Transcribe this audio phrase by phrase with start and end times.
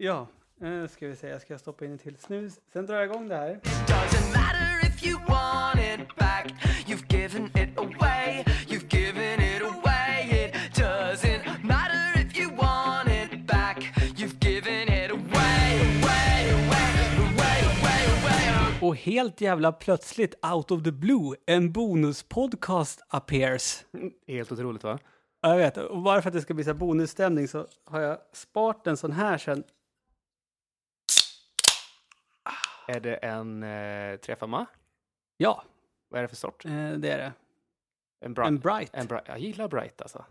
[0.00, 0.26] Ja,
[0.60, 1.28] eh, ska vi se.
[1.28, 2.60] Jag ska stoppa in en till snus.
[2.72, 3.60] Sen drar jag igång det här.
[18.80, 23.84] Och helt jävla plötsligt, out of the blue, en bonuspodcast appears.
[24.26, 24.98] Helt otroligt va?
[25.42, 28.00] Ja, Jag vet, och bara för att det ska bli så här bonusstämning så har
[28.00, 29.64] jag sparat en sån här sen.
[32.88, 34.66] Är det en eh, trefemma?
[35.36, 35.62] Ja,
[36.08, 36.64] Vad är det för sort?
[36.64, 37.32] eh, det är det.
[38.20, 38.48] En bright?
[38.48, 38.90] En bright.
[38.92, 39.24] En bright.
[39.28, 40.24] Jag gillar bright alltså.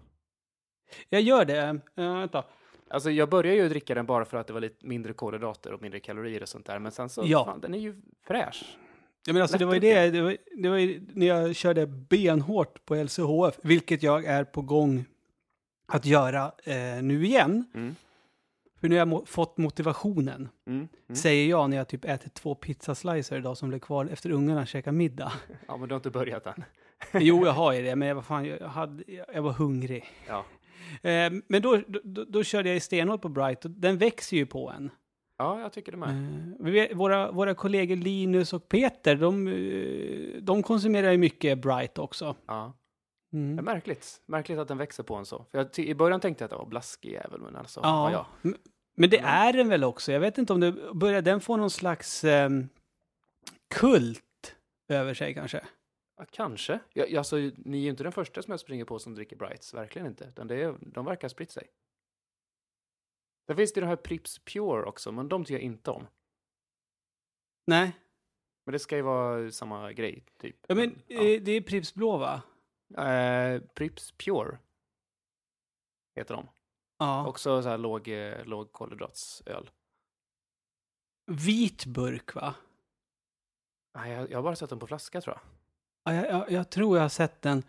[1.09, 1.79] Jag gör det.
[1.99, 2.43] Uh, vänta.
[2.89, 5.81] Alltså jag började ju dricka den bara för att det var lite mindre kolhydrater och
[5.81, 6.79] mindre kalorier och sånt där.
[6.79, 7.45] Men sen så, Ja.
[7.45, 8.77] fan, den är ju fräsch.
[9.25, 11.87] Ja, men alltså, det var ju det, det var, det var ju när jag körde
[11.87, 15.05] benhårt på LCHF, vilket jag är på gång
[15.87, 17.65] att göra eh, nu igen.
[17.73, 17.95] Mm.
[18.81, 20.79] För nu har jag mo- fått motivationen, Mm.
[21.09, 21.15] Mm.
[21.15, 24.97] säger jag när jag typ äter två pizzaslicer idag som blev kvar efter ungarna käkade
[24.97, 25.31] middag.
[25.67, 26.63] Ja, men du har inte börjat än.
[27.13, 30.03] jo, jag har ju det, men jag var, fan, jag, hade, jag var hungrig.
[30.27, 30.45] Ja.
[31.09, 34.45] Eh, men då, då, då körde jag ju stenhårt på Bright och den växer ju
[34.45, 34.89] på en.
[35.37, 36.89] ja, jag tycker det med.
[36.89, 42.35] Eh, våra, våra kollegor Linus och Peter, de, eh, de konsumerar ju mycket Bright också.
[42.47, 42.73] Ja.
[43.29, 43.65] Det är Mm.
[43.65, 44.21] märkligt.
[44.25, 45.45] Märkligt att den växer på en så.
[45.51, 48.27] För jag, I början tänkte jag att det var blaskig jävel, men alltså, Ja, ja,
[48.41, 48.51] ja.
[48.95, 49.29] men det Mm.
[49.31, 50.11] är den väl också.
[50.11, 52.69] Jag vet inte om det börjar den få någon slags ehm,
[53.75, 54.55] kult
[54.89, 55.65] över sig kanske.
[56.17, 56.79] Ja, kanske.
[56.93, 59.73] Jag, alltså, ni är ju inte den första som jag springer på som dricker Brights,
[59.73, 60.23] verkligen inte.
[60.25, 61.67] Utan det är, de verkar ha spritt sig.
[63.47, 66.07] Sen finns det de här Prips Pure också, men de tycker jag inte om.
[67.67, 67.91] Nej,
[68.65, 70.55] Men det ska ju vara samma grej, typ.
[70.67, 71.23] ja, men ja.
[71.23, 72.41] eh, det är Pripps blå va?
[72.97, 74.57] Eh, Prips Pure
[76.15, 76.47] heter de.
[76.97, 77.27] Ja.
[77.27, 79.69] Också så här låg, eh, låg kolhydratsöl.
[81.31, 82.55] Vit burk va?
[83.95, 85.43] Nej, jag, jag har bara sett dem på flaska tror jag.
[86.03, 87.63] Ja, jag, jag, jag tror jag har sett den.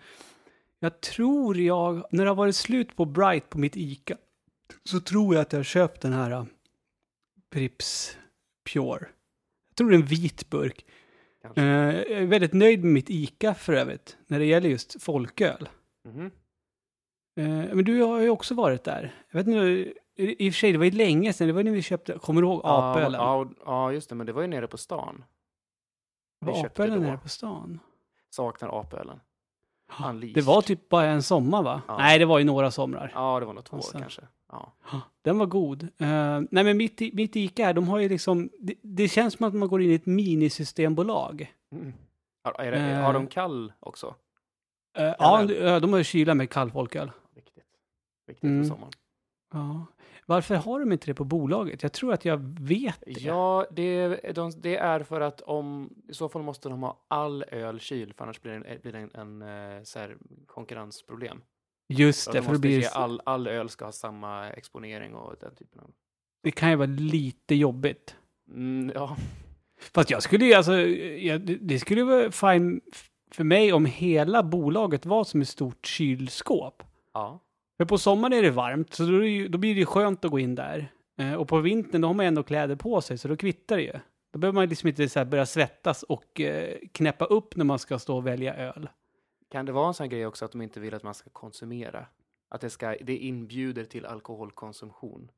[0.78, 4.16] Jag tror jag, när det har varit slut på Bright på mitt Ica,
[4.84, 6.44] så tror jag att jag har köpt den här uh,
[7.50, 8.16] Pripps
[8.72, 9.08] Pure.
[9.68, 10.86] Jag tror det är en vit burk.
[11.54, 11.62] Kanske.
[11.62, 15.68] Eh, jag är väldigt nöjd med mitt Ica för övrigt, när det gäller just folköl.
[16.06, 16.24] Eh,
[17.74, 19.14] men du har ju också varit där.
[19.30, 19.92] Jag vet inte,
[20.22, 22.42] i och för sig, det var ju länge sedan, det var när vi köpte, kommer
[22.42, 23.20] du ihåg apölen?
[23.20, 25.24] Ja, ja, just det, men det var ju nere på stan.
[26.38, 27.80] var apölen nere på stan?
[28.30, 29.20] Saknar apölen.
[30.08, 30.34] Unleashed.
[30.34, 31.82] Det var typ bara en sommar va?
[31.88, 31.98] Ja.
[31.98, 33.12] Nej, det var ju några somrar.
[33.14, 34.22] Ja, det var nog två sen- kanske.
[34.52, 34.72] Ja.
[35.22, 35.82] Den var god.
[35.82, 39.46] Eh, nej, men mitt, mitt Ica här, de har ju liksom, det, det känns som
[39.46, 41.54] att man går in i ett minisystembolag.
[41.72, 41.92] Mm.
[42.44, 43.00] Har, är det, Eh.
[43.00, 44.06] har de kall också?
[44.98, 47.10] Uh, ja, de, de har ju kyla med kall folköl.
[47.34, 47.64] Viktigt.
[48.26, 48.62] Viktigt Mm.
[48.64, 48.92] för sommaren.
[49.52, 49.86] Ja.
[50.26, 51.82] Varför har de inte det på bolaget?
[51.82, 53.10] Jag tror att jag vet det.
[53.20, 57.44] Ja, det, de, det är för att om, i så fall måste de ha all
[57.48, 60.16] öl kyld, för annars blir det en, blir det en, en så här,
[60.46, 61.42] konkurrensproblem.
[61.88, 65.54] Just det, de för det, blir, all, all öl ska ha samma exponering och den
[65.54, 65.90] typen av...
[66.42, 68.16] det kan ju vara lite jobbigt.
[68.54, 69.16] Mm, ja,
[69.80, 72.80] Fast jag skulle ju alltså, jag, det- skulle vara fine
[73.32, 76.82] för mig om hela bolaget var som ett stort kylskåp.
[77.14, 77.40] ja.
[77.76, 80.30] För på sommaren är det varmt, så då, det då blir det ju skönt att
[80.30, 80.92] gå in där.
[81.20, 83.82] Eh, och på vintern, då har man ändå kläder på sig, så då kvittar det
[83.82, 83.92] ju.
[84.32, 87.98] Då behöver man liksom inte så börja svettas och eh, knäppa upp när man ska
[87.98, 88.88] stå och välja öl.
[89.48, 92.06] Kan det vara en sån grej också att de inte vill att man ska konsumera?
[92.48, 95.30] Att det, ska, det inbjuder till alkoholkonsumtion?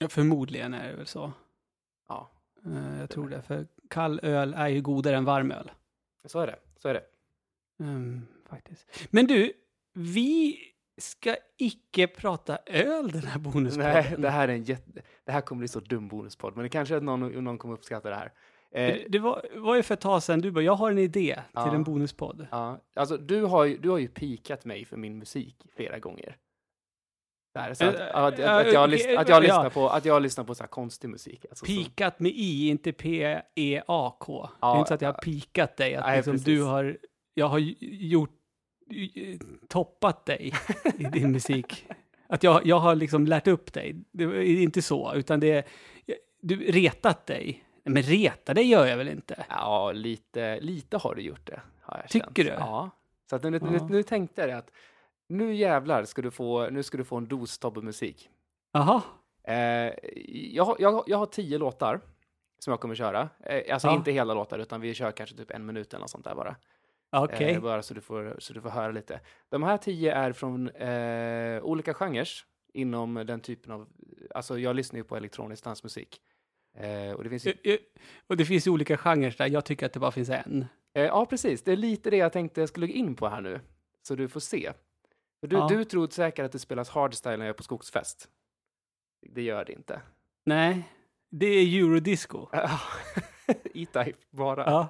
[0.00, 1.32] Ja, förmodligen är det väl så.
[2.08, 2.30] Ja,
[2.66, 5.70] Eh, jag tror det, för kall öl är ju godare än varm öl.
[6.24, 6.58] så är det.
[6.76, 7.04] Så är det.
[7.80, 9.08] Mm, faktiskt.
[9.10, 9.52] Men du,
[9.92, 10.58] vi
[10.98, 13.92] ska icke prata öl den här bonuspodden.
[13.92, 15.02] Nej, det här är en jätte...
[15.24, 17.74] Det här kommer bli så dum bonuspodd, men det kanske är att någon, någon kommer
[17.74, 18.32] uppskatta det här.
[18.74, 20.98] Eh, Det, det var, var ju för ett tag sedan du bara, jag har en
[20.98, 21.74] idé till Ja.
[21.74, 22.46] en bonuspodd.
[22.50, 26.36] ja, alltså du har, ju, du har ju pikat mig för min musik flera gånger.
[27.54, 29.40] Där, så att, Eh, att, eh, att, jag, okej, lys- att jag ja.
[29.40, 31.44] lyssnar på, att jag lyssnar på så här konstig musik.
[31.50, 34.48] Alltså, så- Pikat med i, inte P-E-A-K.
[34.60, 36.44] det är Ja, inte så att jag har pikat dig, att nej, liksom precis.
[36.46, 36.98] du har,
[37.34, 38.30] jag har gjort,
[39.68, 40.52] toppat dig
[40.98, 41.86] i din musik.
[42.26, 43.94] Att jag, jag har liksom lärt upp dig.
[44.12, 45.64] Det är inte så, utan det är,
[46.40, 47.63] du retat dig.
[47.84, 49.46] Men reta dig gör jag väl inte?
[49.48, 51.60] Ja, lite, lite har du gjort det.
[52.08, 52.36] Tycker känt.
[52.36, 52.44] du?
[52.44, 52.90] Ja.
[53.30, 53.86] Så att nu, nu, Ja.
[53.90, 54.70] nu tänkte jag det att
[55.28, 58.30] nu jävlar ska du få, nu ska du få en dos Tobbe-musik.
[58.72, 59.02] Jaha.
[59.44, 59.92] Eh,
[60.54, 62.00] jag, jag, jag har tio låtar
[62.58, 63.28] som jag kommer köra.
[63.40, 63.94] Eh, alltså Ja.
[63.94, 66.56] inte hela låtar, utan vi kör kanske typ en minut eller något sånt där bara.
[67.12, 67.50] Okej.
[67.54, 69.20] Eh, bara så du, får, så du får höra lite.
[69.48, 72.28] De här tio är från eh, olika genrer.
[72.72, 73.88] inom den typen av,
[74.34, 76.20] alltså jag lyssnar ju på elektronisk dansmusik.
[76.74, 77.78] Eh, och det finns ju, Eh, eh,
[78.26, 79.46] Och det finns ju olika genrer där.
[79.46, 80.66] Jag tycker att det bara finns en.
[80.94, 83.40] eh, ja precis, det är lite det jag tänkte jag skulle gå in på här
[83.40, 83.60] nu.
[84.02, 84.72] Så du får se.
[85.40, 85.68] För du, Ja.
[85.68, 88.28] du tror säkert att det spelas hardstyle när jag är på skogsfest.
[89.30, 90.00] Det gör det inte.
[90.44, 90.82] Nej,
[91.30, 92.48] det är eurodisco.
[93.74, 94.64] E-Type bara.
[94.66, 94.88] Ja.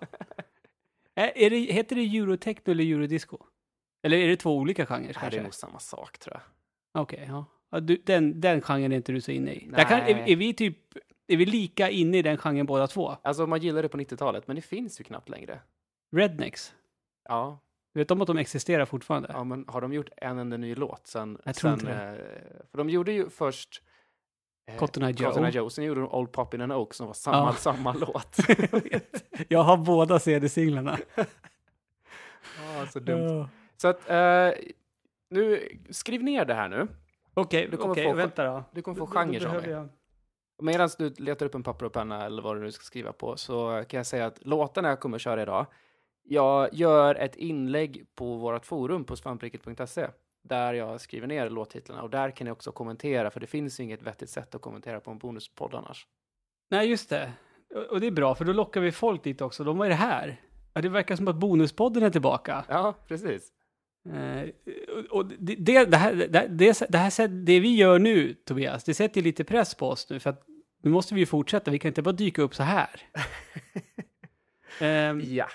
[1.14, 3.38] Är det, heter det eurotechno eller eurodisco?
[4.02, 7.02] Eller är det två olika genrer Nej, det är nog samma sak tror jag.
[7.02, 7.44] Okej, ja.
[7.70, 9.70] ja du, den, den genren är inte du så inne i.
[9.76, 10.78] Kan, är, är vi typ,
[11.26, 13.16] är vi lika inne i den genren båda två?
[13.22, 15.60] Alltså man gillar det på 90-talet, men det finns ju knappt längre.
[16.16, 16.74] Rednecks.
[17.28, 17.58] Ja,
[17.94, 19.28] Vet de att de existerar fortfarande?
[19.32, 21.38] ja men har de gjort en enda ny låt sen?
[21.44, 22.10] Jag tror sen, inte det.
[22.18, 23.82] eh, För de gjorde ju först
[24.70, 25.28] eh, Cotton Eye Joe.
[25.28, 27.52] Cotton Eye Joe, sen gjorde de Old Pop in an Oak som var samma, Ja.
[27.52, 28.36] samma låt.
[29.48, 30.98] Jag har båda CD-singlarna.
[32.58, 33.20] Ja, så dumt.
[33.22, 33.48] Ja.
[33.76, 34.50] Så att, eh,
[35.30, 36.88] nu, skriv ner det här nu.
[37.34, 38.64] Okej, Du kommer okej, få- vänta då.
[38.72, 39.70] Du kommer få då genre av mig.
[39.70, 39.88] jag-
[40.62, 43.36] Medan du letar upp en papper och penna eller vad du nu ska skriva på
[43.36, 45.66] så kan jag säga att låtarna jag kommer köra idag,
[46.22, 50.08] jag gör ett inlägg på vårt forum på svampriket.se
[50.42, 53.84] där jag skriver ner låttitlarna och där kan ni också kommentera för det finns ju
[53.84, 56.06] inget vettigt sätt att kommentera på en bonuspodd annars.
[56.70, 57.32] Nej, just det.
[57.90, 59.64] Och- det är bra, för då lockar vi folk dit också.
[59.64, 60.40] De var det här.
[60.72, 62.64] Ja, det verkar som att Bonuspodden är tillbaka.
[62.68, 63.52] Ja, precis.
[64.12, 64.48] Eh,
[65.10, 68.94] och- det, det, det, här, det, det, det, här, det vi gör nu, Tobias, det
[68.94, 70.42] sätter lite press på oss nu, för att
[70.82, 71.70] nu måste vi ju fortsätta.
[71.70, 73.00] Vi kan inte bara dyka upp så här.
[74.80, 75.46] Ehm, Ja.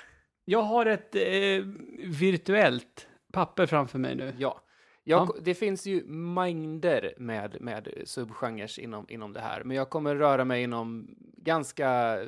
[0.45, 1.63] jag har ett eh,
[2.05, 4.33] virtuellt papper framför mig nu.
[4.37, 4.61] Ja.
[5.03, 5.35] Jag, Ja.
[5.41, 10.45] Det finns ju mängder med, med subgenres inom, inom det här, men jag kommer röra
[10.45, 12.19] mig inom ganska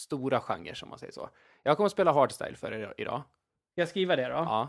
[0.00, 1.28] stora genrer, som man säger så.
[1.62, 3.22] Jag kommer spela hardstyle för er idag.
[3.74, 4.28] Jag skriva det då?
[4.34, 4.68] Ja.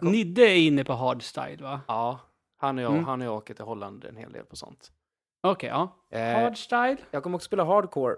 [0.00, 1.80] Kom, Nidde är inne på hardstyle, va?
[1.88, 2.20] ja,
[2.56, 3.04] han och, jag, Mm.
[3.04, 4.92] han och jag åker till Holland en hel del på sånt.
[5.42, 5.96] Okej, ja.
[6.10, 6.96] Eh, Hardstyle?
[7.10, 8.16] jag kommer också spela hardcore.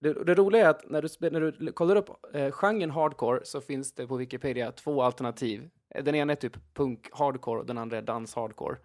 [0.00, 3.60] Det, det roliga är att när du, när du kollar upp eh, genren hardcore så
[3.60, 5.70] finns det på Wikipedia två alternativ.
[5.94, 8.76] Eh, Den ena är typ punk hardcore och den andra är dans hardcore.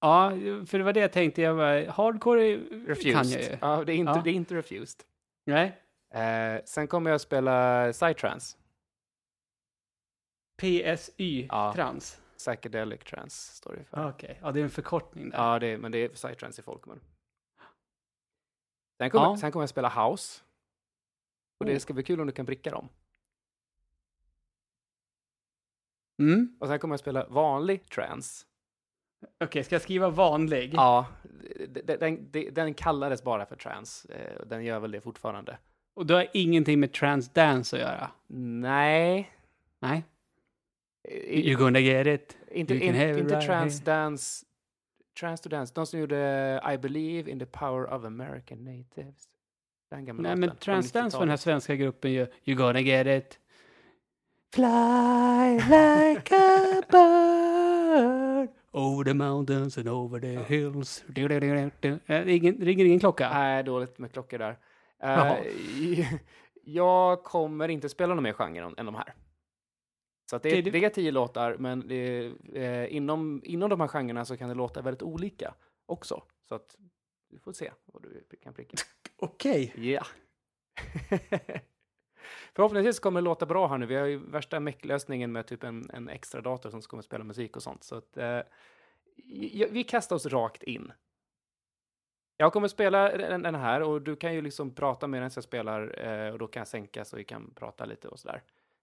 [0.00, 0.30] Ja,
[0.66, 1.42] för det var det jag tänkte.
[1.42, 2.56] Jag var, hardcore
[2.86, 3.12] Refused.
[3.12, 3.56] kan jag ju.
[3.60, 4.20] Ja, det är inte, Ja.
[4.24, 5.00] Det är inte refused.
[5.46, 5.78] Nej.
[6.14, 8.56] Eh, sen kommer jag spela psytrance,
[10.56, 11.72] PSY, Ja.
[11.74, 12.20] trans.
[12.36, 14.08] psychedelic trance står det för.
[14.08, 15.38] Okej, ja det är en förkortning där.
[15.38, 17.00] Ja, det är, men det är psytrance i folkmun.
[18.98, 19.36] Sen kommer, Ja.
[19.36, 20.42] sen kommer jag spela house.
[21.58, 21.78] Och det Oh.
[21.78, 22.88] ska bli kul om du kan pricka dem.
[26.18, 26.56] Mm.
[26.60, 28.46] Och sen kommer jag spela vanlig trance.
[29.44, 30.74] Okej, ska jag skriva vanlig?
[30.74, 31.06] Ja,
[31.68, 31.98] den,
[32.30, 34.12] den, den kallades bara för trance.
[34.14, 35.58] eh, Den gör väl det fortfarande.
[35.94, 38.10] Och då har ingenting med transdance att göra?
[38.26, 39.32] Nej.
[39.78, 40.04] Nej.
[41.08, 42.36] You're gonna get it.
[42.50, 44.46] inte in, inte right trance dance.
[45.20, 45.72] Trance to dance.
[45.74, 49.28] De som gjorde I believe in the power of American natives.
[49.90, 51.40] Den gamla Nej, men transdance var den här 90-talet.
[51.40, 52.26] svenska gruppen ju.
[52.44, 53.38] You're gonna get it.
[54.54, 61.04] Fly like a bird over the mountains and over the hills.
[61.08, 61.98] Du, du, du, du.
[62.32, 63.30] Ingen, ringer ingen klocka?
[63.30, 64.58] Nej, dåligt med klockor där.
[65.02, 65.36] Eh,
[66.64, 69.14] jag kommer inte spela någon mer genre än de här.
[70.36, 73.88] Så det, är, det- det är tio låtar, men är, eh, inom, inom de här
[73.88, 75.54] genrerna så kan det låta väldigt olika
[75.86, 76.22] också.
[76.48, 76.76] Så att
[77.30, 78.76] du får se vad du kan pricka.
[79.16, 79.72] Okej.
[79.76, 80.06] Ja.
[82.54, 83.86] Förhoppningsvis kommer det låta bra här nu.
[83.86, 87.56] Vi har ju värsta mecklösningen med typ en, en extra dator som kommer spela musik
[87.56, 87.84] och sånt.
[87.84, 88.40] Så att, eh,
[89.70, 90.92] vi kastar oss rakt in.
[92.36, 96.06] Jag kommer spela den, den här och du kan ju liksom prata medan jag spelar
[96.08, 98.42] eh, och då kan jag sänka så vi kan prata lite och sådär.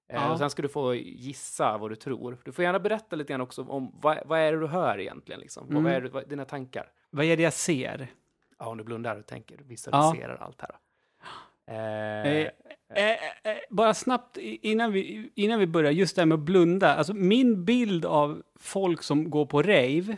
[0.10, 0.32] Eh, Ja.
[0.32, 2.38] och sen ska du få gissa vad du tror.
[2.46, 5.42] Du får gärna berätta lite grann också om vad, vad är det du hör egentligen,
[5.42, 5.70] liksom?
[5.70, 5.84] Mm.
[5.84, 6.92] vad är det, vad, dina tankar?
[7.10, 8.08] Vad är det jag ser?
[8.60, 10.70] Ja, om du blundar och tänker, visualiserar allt här.
[10.70, 10.76] Då.
[11.74, 12.48] Eh,
[12.94, 16.42] Eh, eh, eh, bara snabbt innan vi, innan vi börjar, just det här med att
[16.42, 16.96] blunda.
[16.96, 20.18] Alltså min bild av folk som går på rave,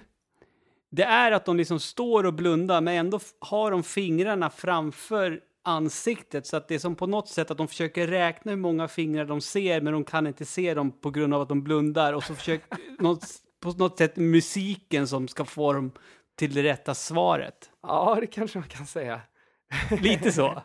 [0.90, 6.46] det är att de liksom står och blundar men ändå har de fingrarna framför ansiktet
[6.48, 9.26] så att det är som på något sätt att de försöker räkna hur många fingrar
[9.26, 12.24] de ser men de kan inte se dem på grund av att de blundar och
[12.24, 13.26] så försöker något,
[13.60, 15.92] på något sätt musiken som ska få dem
[16.36, 17.70] till det rätta svaret.
[17.82, 19.22] Ja, det kanske man kan säga.
[20.02, 20.62] Lite så.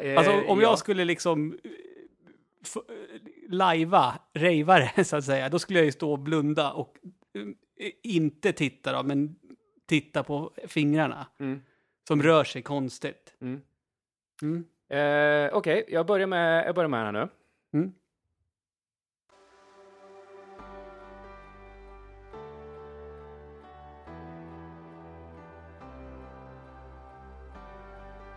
[0.00, 0.68] Eh, Alltså om ja.
[0.68, 1.70] jag skulle liksom eh,
[2.76, 6.94] eh, lajva, rejva det så att säga, då skulle jag ju stå och blunda och
[8.02, 9.36] inte titta då, men
[9.86, 11.60] titta på fingrarna Mm,
[12.08, 13.34] som rör sig konstigt.
[13.40, 13.60] mm.
[14.42, 14.64] Mm.
[14.88, 17.28] Eh, Okej, okay, jag börjar med, jag börjar med här nu.
[17.74, 17.92] Mm.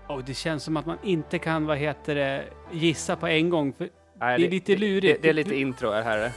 [0.08, 3.74] Oh, det känns som att man inte kan, vad heter det, gissa på en gång.
[3.74, 5.22] För Nej, det är det, lite lurigt.
[5.22, 6.32] Det, det, är lite intro här.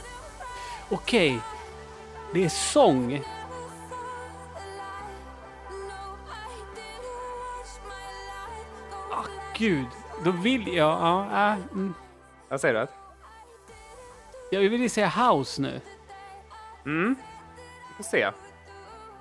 [0.89, 1.29] Okej.
[1.29, 1.39] Okay.
[2.33, 3.21] Det är sång.
[9.57, 9.87] Gud.
[10.23, 10.89] Då vill jag...
[10.89, 11.93] Ja, äh, mm.
[12.49, 12.87] Vad säger du?
[14.51, 15.81] Jag vill ju säga house nu.
[16.85, 17.15] Mm.
[17.89, 18.31] Vi får se.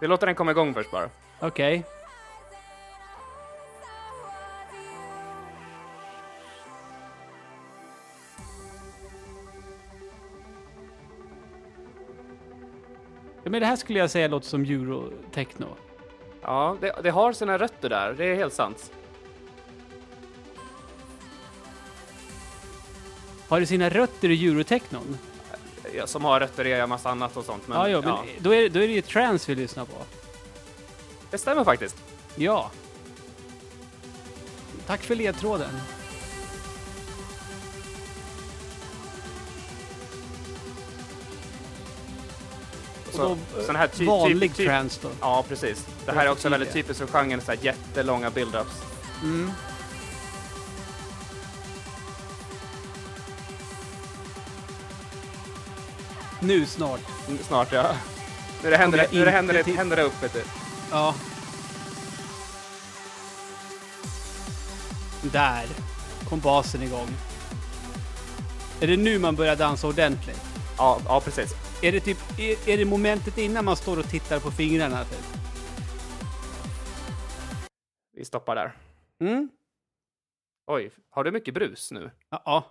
[0.01, 1.09] Vi låter den komma igång först bara.
[1.41, 1.85] Okej.
[13.43, 15.67] Ja, men det här skulle jag säga låter som eurotechno.
[16.43, 18.15] Ja, det, det har sina rötter där.
[18.19, 18.93] Det är helt sant.
[23.49, 25.19] Har det sina rötter i eurotechnon?
[26.05, 27.69] Som har rötter i en massa annat och sånt.
[27.69, 29.97] Men, ja, ja, men Då, är, då är det ju trance vi lyssnar på.
[31.31, 31.97] Det stämmer faktiskt.
[32.35, 32.71] Ja.
[34.87, 35.71] Tack för ledtråden.
[43.13, 43.37] Så,
[43.67, 45.09] sån här ty, Vanlig typ, typ, trance då.
[45.21, 45.87] Ja, precis.
[46.07, 48.85] Det här är också väldigt typiskt för genren, så här jättelånga build-ups.
[49.23, 49.51] Mm.
[56.47, 57.01] Nu snart.
[57.43, 57.97] Snart, ja.
[58.63, 60.43] Nu det händer, nu det händer, det, händer det upp, vet du.
[60.91, 61.15] Ja.
[65.33, 65.67] Där
[66.29, 67.09] kom basen igång.
[68.81, 70.43] Är det nu man börjar dansa ordentligt?
[70.79, 71.55] Ja, ja precis.
[71.83, 75.05] Är det typ, är, är det momentet innan man står och tittar på fingrarna?
[75.05, 75.27] Typ?
[78.13, 78.77] Vi stoppar där.
[79.21, 79.49] Mm?
[80.67, 82.11] Oj, har du mycket brus nu?
[82.31, 82.65] Ja.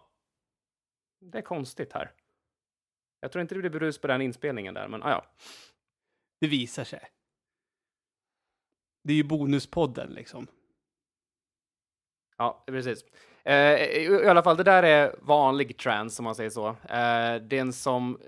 [1.22, 2.12] Det är konstigt här.
[3.26, 5.26] Jag tror inte det blir brus på den inspelningen där, men ah, ja.
[6.42, 7.00] det visar sig.
[9.04, 10.48] Det är ju bonuspodden liksom.
[12.38, 13.06] Ja, precis.
[13.44, 16.68] Eh, i, I alla fall, det där är vanlig trance, om man säger så.
[16.90, 18.20] Eh, den som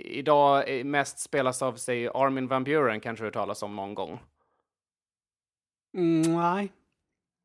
[0.00, 4.20] idag mest spelas av, sig Armin van Buren, kanske du talas om någon gång.
[5.96, 6.72] Mm, nej.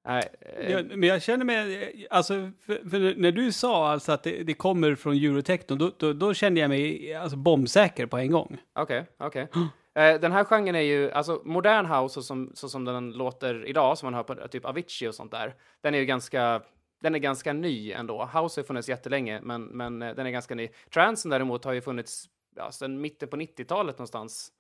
[0.10, 4.24] Nej, eh, Jag, men jag känner mig, alltså, för, för när du sa alltså att
[4.24, 8.32] det, det kommer från eurotechno, då, då, då kände jag mig alltså, bombsäker på en
[8.32, 8.58] gång.
[8.74, 9.48] Okej, okej.
[9.96, 13.66] Eh, den här genren är ju, alltså modern house så som, så som den låter
[13.66, 16.62] idag, som man hör på typ Avicii och sånt där, den är ju ganska,
[17.02, 18.30] den är ganska ny ändå.
[18.34, 20.70] House har funnits jättelänge, men, men eh, den är ganska ny.
[20.94, 22.26] Transen däremot har ju funnits
[22.56, 24.52] ja, sedan mitten på 90-talet någonstans.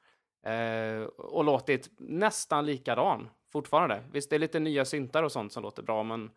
[0.45, 4.03] Eh, och låtit nästan likadan fortfarande.
[4.11, 6.29] Visst, det är lite nya syntar och sånt som låter bra, men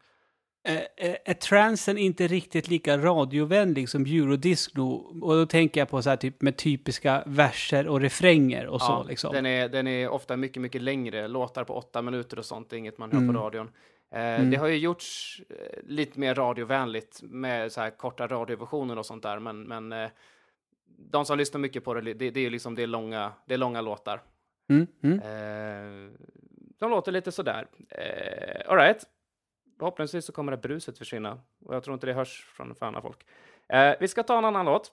[0.64, 4.82] är transen inte riktigt lika radiovänlig som eurodisco?
[5.22, 8.92] Och då tänker jag på så här typ med typiska verser och refränger och så
[8.92, 9.32] ja, liksom.
[9.32, 11.28] den, är, den är ofta mycket, mycket längre.
[11.28, 13.34] Låtar på åtta minuter och sånt, det är inget man hör Mm.
[13.34, 13.70] på radion.
[14.14, 14.50] Eh, Mm.
[14.50, 19.22] Det har ju gjorts eh, lite mer radiovänligt med så här korta radioversioner och sånt
[19.22, 20.10] där, men, men eh,
[21.10, 23.54] de som lyssnar mycket på det, det, det är ju liksom det är långa, det
[23.54, 24.22] är långa låtar.
[24.70, 25.18] Mm, mm.
[25.18, 26.12] Eh,
[26.82, 27.66] de låter lite sådär.
[27.88, 29.04] Eh, Alright.
[29.78, 31.40] Förhoppningsvis så kommer det bruset försvinna.
[31.64, 33.26] Och jag tror inte det hörs från för andra folk.
[33.68, 34.92] Eh, vi ska ta en annan låt.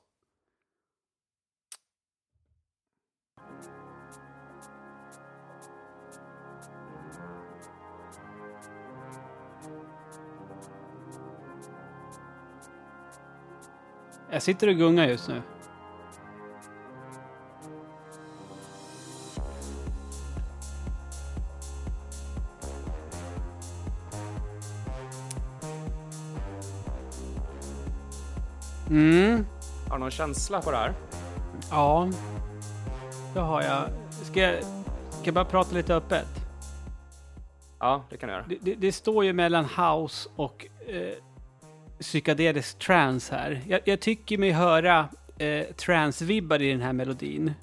[14.31, 15.41] Jag sitter och gungar just nu.
[28.89, 29.45] Mm,
[29.89, 30.93] Har du någon känsla på det här?
[31.71, 32.09] ja.
[33.33, 33.83] Det har jag.
[34.25, 34.63] Ska jag,
[35.09, 36.27] ska jag bara prata lite öppet?
[37.79, 38.45] Ja, det kan du göra.
[38.49, 41.13] Det, det, det står ju mellan house och eh,
[41.99, 43.61] psykedelisk trance här.
[43.67, 47.53] Jag, jag tycker mig höra eh, trance-vibbar i den här melodin.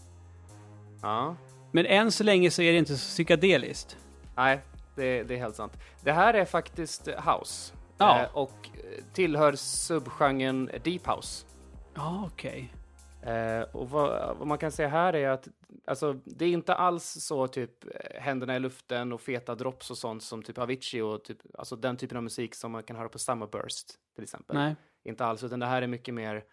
[1.02, 1.36] Ja.
[1.72, 3.96] Men än så länge så är det inte så psykedeliskt.
[4.36, 4.60] Nej,
[4.94, 5.72] det, det är helt sant.
[6.04, 7.72] Det här är faktiskt house.
[7.98, 8.22] Ja.
[8.22, 11.46] Eh, och eh, tillhör subgenren deep house.
[11.94, 12.72] Ja, okej.
[13.22, 15.48] Eh, och vad, vad man kan säga här är att
[15.84, 19.98] alltså, det är inte alls så typ eh, händerna i luften och feta drops och
[19.98, 23.08] sånt som typ Avicii och typ, alltså den typen av musik som man kan höra
[23.08, 24.56] på Summerburst till exempel.
[24.56, 24.76] Nej.
[25.04, 26.44] Inte alls, utan det här är mycket mer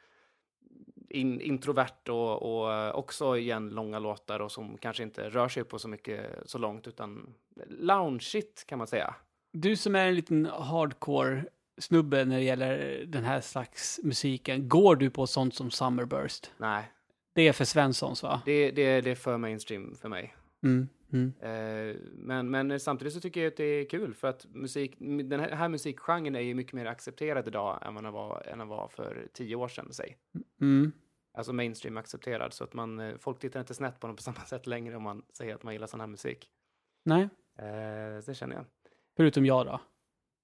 [1.10, 5.64] in, introvert och, och eh, också igen långa låtar och som kanske inte rör sig
[5.64, 7.34] på så mycket så långt utan
[7.68, 9.16] loungeigt kan man säga.
[9.54, 11.46] Du som är en liten hardcore
[11.78, 14.70] snubbe när det gäller den här slags musiken.
[14.70, 16.52] Går du på sånt som Summerburst?
[16.58, 16.92] Nej,
[17.34, 18.42] Det är för Svenssons va?
[18.46, 20.36] det, det, det är för mainstream för mig.
[20.64, 20.90] Mm.
[21.12, 21.34] Mm.
[21.40, 25.40] Eh, men, men samtidigt så tycker jag att det är kul för att musik, den
[25.40, 28.68] här, här musikgenren är ju mycket mer accepterad idag än vad den var, än den
[28.68, 30.18] var för tio år sedan, säg.
[30.62, 30.92] Mm.
[31.34, 34.40] Alltså mainstream accepterad, så att man, eh, folk tittar inte snett på den på samma
[34.46, 36.50] sätt längre om man säger att man gillar sån här musik.
[37.06, 38.66] Nej, Eh, det känner jag.
[39.18, 39.80] Förutom jag då.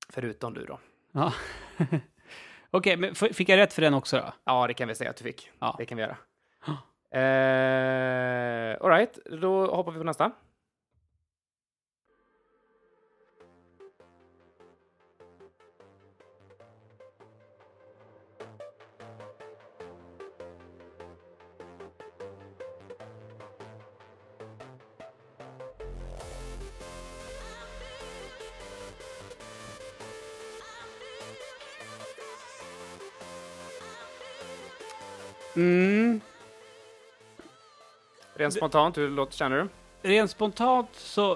[0.09, 0.79] Förutom du då.
[1.11, 1.33] Ja.
[2.71, 4.33] Okej, men f- fick jag rätt för den också då?
[4.43, 5.49] Ja, det kan vi säga att du fick.
[5.59, 5.75] Ja.
[5.77, 6.17] Det kan vi göra.
[7.11, 10.31] Eh, all right, då hoppar vi på nästa.
[35.59, 36.21] Mm.
[38.33, 39.67] Rent spontant, hur låter, känner du?
[40.09, 41.31] Rent spontant så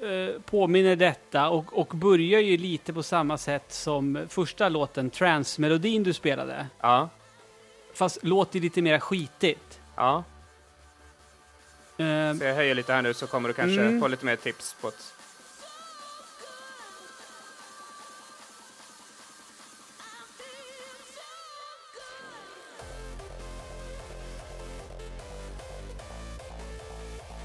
[0.00, 6.02] eh, påminner detta och, och börjar ju lite på samma sätt som första låten, Trance-melodin
[6.02, 6.66] du spelade.
[6.80, 7.08] Ja.
[7.94, 9.80] Fast låter lite mer skitigt.
[9.96, 10.24] Ja.
[11.96, 14.00] Eh, Så jag höjer lite här nu så kommer du kanske Mm.
[14.00, 15.14] få lite mer tips på ett...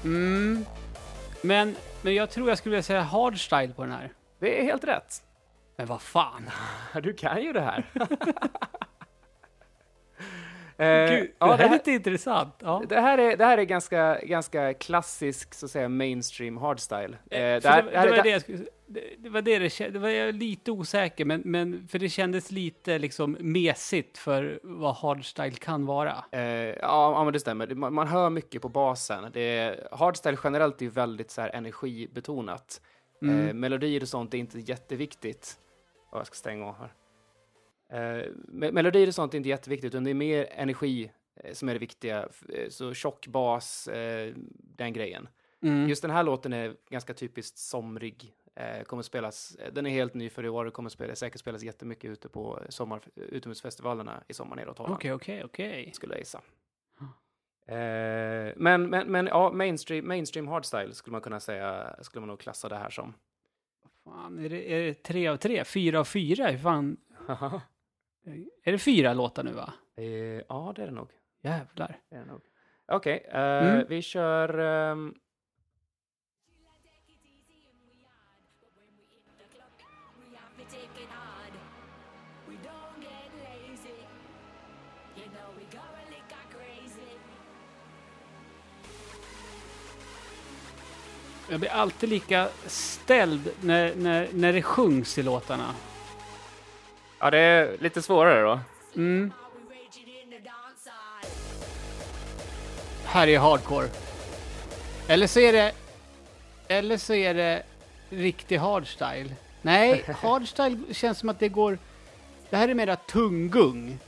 [0.04, 0.64] mm.
[1.42, 4.12] men, men jag tror jag skulle vilja säga hardstyle på den här.
[4.38, 5.22] Det är helt rätt.
[5.76, 6.50] Men vad fan.
[7.02, 7.84] Du kan ju det här.
[10.76, 12.54] Eh, Gud, ja, det här det, är här, lite intressant.
[12.58, 12.82] Ja.
[12.88, 17.16] det, här är, det här är ganska, ganska klassisk, så att säga, mainstream hardstyle.
[17.30, 20.02] Eh, Eh, det, här, det, det, här det, är- det, det var det det kändes,
[20.02, 25.50] var jag lite osäker, men, men för det kändes lite liksom mesigt för vad hardstyle
[25.56, 26.24] kan vara.
[26.32, 26.40] Eh,
[26.80, 27.74] ja, men det stämmer.
[27.74, 29.30] Man, man hör mycket på basen.
[29.32, 32.80] Det hardstyle generellt är ju väldigt så här, energibetonat.
[33.22, 33.48] Mm.
[33.48, 35.58] Eh, melodier och sånt är inte jätteviktigt.
[36.12, 36.92] Oh, jag ska stänga av här.
[37.92, 41.10] Eh, me- melodier och sånt är inte jätteviktigt, utan det är mer energi
[41.44, 42.28] eh, som är det viktiga.
[42.48, 44.34] Eh, Så tjock bas, eh,
[44.76, 45.28] den grejen.
[45.62, 45.88] Mm.
[45.88, 48.32] Just den här låten är ganska typiskt somrig.
[48.56, 51.40] Eh, kommer spelas, eh, den är helt ny för i år och kommer spela, säkert
[51.40, 55.90] spelas jättemycket ute på sommar, utomhusfestivalerna i sommar neråt Holland Okej, okej, okej.
[55.94, 56.40] skulle jag gissa.
[57.66, 62.40] Eh, men, men, men ja, mainstream, mainstream hardstyle skulle man kunna säga, skulle man nog
[62.40, 63.14] klassa det här som.
[64.04, 65.64] Fan, är det, är det tre av tre?
[65.64, 66.46] Fyra av fyra?
[66.50, 66.96] Hur fan?
[68.64, 69.72] Är det fyra låtar nu va?
[69.96, 70.04] eh,
[70.48, 71.10] ja, det är det nog.
[71.42, 71.98] Jävlar.
[72.10, 72.40] Det är det nog.
[72.86, 73.40] Okej, eh,
[73.74, 73.86] Mm.
[73.88, 74.58] vi kör...
[74.58, 75.14] ehm,
[91.48, 95.74] Jag blir alltid lika ställd när, när, när det sjungs i låtarna.
[97.18, 98.60] ja, det är lite svårare då.
[98.96, 99.32] Mm.
[103.04, 103.88] Här är hardcore.
[105.08, 105.72] Eller så är det...
[106.68, 107.62] Eller så är det
[108.10, 109.34] riktig hardstyle.
[109.62, 111.78] Nej, hardstyle känns som att det går...
[112.50, 113.98] Det här är mera tunggung.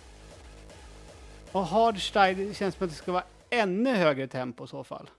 [1.53, 5.11] Och hardstyle känns som att det ska vara ännu högre tempo i så fall.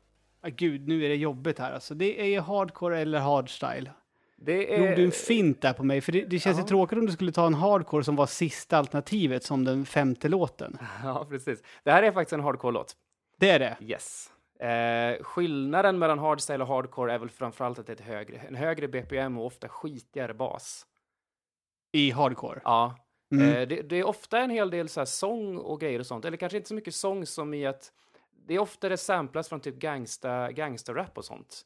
[0.42, 1.94] Ah, gud, nu är det jobbigt här alltså.
[1.96, 3.92] Det är hardcore eller hardstyle.
[4.40, 5.12] Det Gjorde du en är...
[5.12, 6.02] fint där på mig?
[6.02, 6.64] För det, det känns Ja.
[6.64, 10.30] ju tråkigt om du skulle ta en hardcore som var sista alternativet som den femte
[10.30, 10.78] låten.
[11.04, 11.64] Ja, precis.
[11.84, 12.96] Det här är faktiskt en hardcore-låt.
[13.40, 13.78] Det är det.
[13.82, 14.30] Yes.
[14.60, 18.88] Eh, skillnaden mellan hardstyle och hardcore är väl framförallt att det är högre, en högre
[18.88, 20.86] BPM och ofta skitigare bas.
[21.92, 22.62] I hardcore.
[22.64, 22.96] Ja.
[23.32, 23.50] Mm.
[23.50, 26.38] Eh, det, det är ofta en hel del så sång och grejer och sånt, eller
[26.38, 27.92] kanske inte så mycket sång som i att
[28.48, 31.62] det är ofta det samplas från typ gangsta, gangsta-rap och sånt.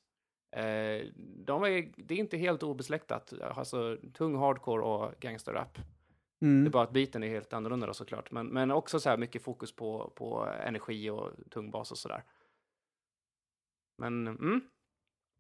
[0.56, 1.06] Eh,
[1.46, 5.74] de är, det är inte helt obesläktat, alltså tung hardcore och gangsta-rap.
[5.76, 6.72] Det är Mm.
[6.72, 9.76] bara att beaten är helt annorlunda då såklart, men, men också så här mycket fokus
[9.76, 12.24] på, på energi och tung bas och sådär.
[13.98, 14.62] Men mm.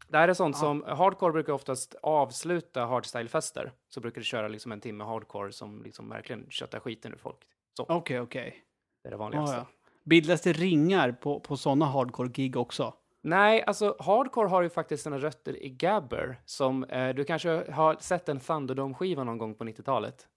[0.07, 0.59] Det här är sånt Ja.
[0.59, 3.71] som, hardcore brukar oftast avsluta hardstyle-fester.
[3.89, 7.37] Så brukar det köra liksom en timme hardcore som liksom verkligen köttar skiten ur folk.
[7.79, 8.63] Okej, okej.
[9.03, 9.55] det är det vanligaste.
[9.57, 9.65] ja.
[10.03, 12.93] Bildas det ringar på, på sådana hardcore-gig också?
[13.21, 16.41] Nej, alltså hardcore har ju faktiskt sina rötter i gabber.
[16.45, 20.27] Som, eh, du kanske har sett en Thunderdome-skiva någon gång på 90-talet?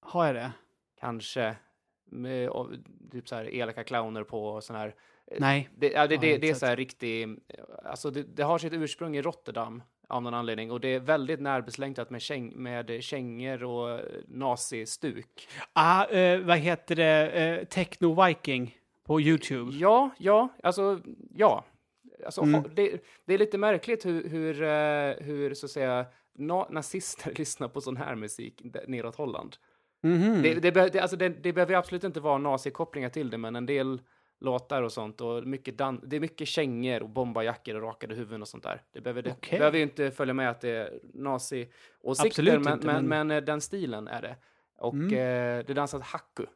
[0.00, 0.52] Har jag det?
[1.00, 1.56] Kanske.
[2.06, 2.70] Med, och,
[3.12, 4.94] typ så här elaka clowner på sån här
[5.38, 5.68] Nej.
[5.76, 7.38] Det, ja, det, det, jag det är så här riktig,
[7.84, 11.40] alltså det, det har sitt ursprung i Rotterdam av någon anledning och det är väldigt
[11.40, 15.48] närbesläktat med, käng, med kängor och nazistuk.
[15.72, 17.30] Ah, eh, vad heter det?
[17.30, 19.72] Eh, Techno Viking på YouTube.
[19.76, 21.00] Ja, ja, alltså
[21.34, 21.64] ja.
[22.24, 22.62] Alltså, Mm.
[22.74, 26.06] det, det är lite märkligt hur, hur, eh, hur så att säga,
[26.38, 29.56] na, nazister lyssnar på sån här musik neråt Holland.
[30.02, 30.42] Mhm.
[30.42, 34.00] Det, det, det, alltså det, behöver absolut inte vara nazikopplingar till det, men en del
[34.40, 38.42] låtar och sånt och mycket dan- det är mycket kängor och bombarjackor och rakade huvuden
[38.42, 38.82] och sånt där.
[38.92, 39.58] Det behöver, det Okej.
[39.58, 43.60] behöver ju inte följa med att det är nazi-åsikter, men, men, men- men, eh, den
[43.60, 44.36] stilen är det.
[44.76, 45.06] Och Mm.
[45.12, 46.46] eh, det dansas hacku.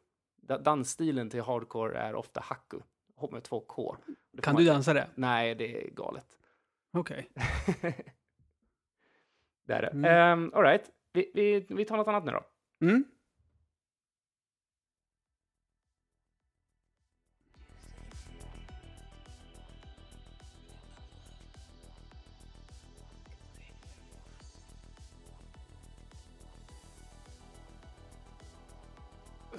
[0.41, 2.79] Da- Dansstilen till hardcore är ofta hacku,
[3.15, 3.95] H- med två K.
[4.41, 5.07] Kan du dansa det?
[5.15, 6.25] Nej, det är galet.
[6.93, 7.29] Okej.
[9.65, 9.87] det är det.
[9.87, 10.39] Mm.
[10.39, 10.91] Um, all right.
[11.13, 12.43] vi, vi, vi tar något annat nu då.
[12.85, 13.03] Mm.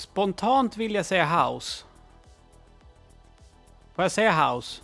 [0.00, 1.84] Spontant vill jag säga house.
[3.94, 4.82] Får jag säga house?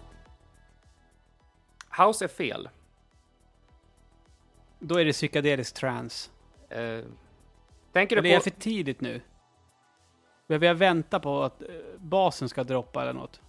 [1.98, 2.68] House är fel.
[4.79, 6.31] Då är det psykedelisk trance.
[6.68, 7.00] Eh,
[7.92, 8.42] tänker du Och det är på...
[8.42, 9.20] för tidigt nu.
[10.46, 13.40] Behöver jag vänta på att eh, basen ska droppa eller något?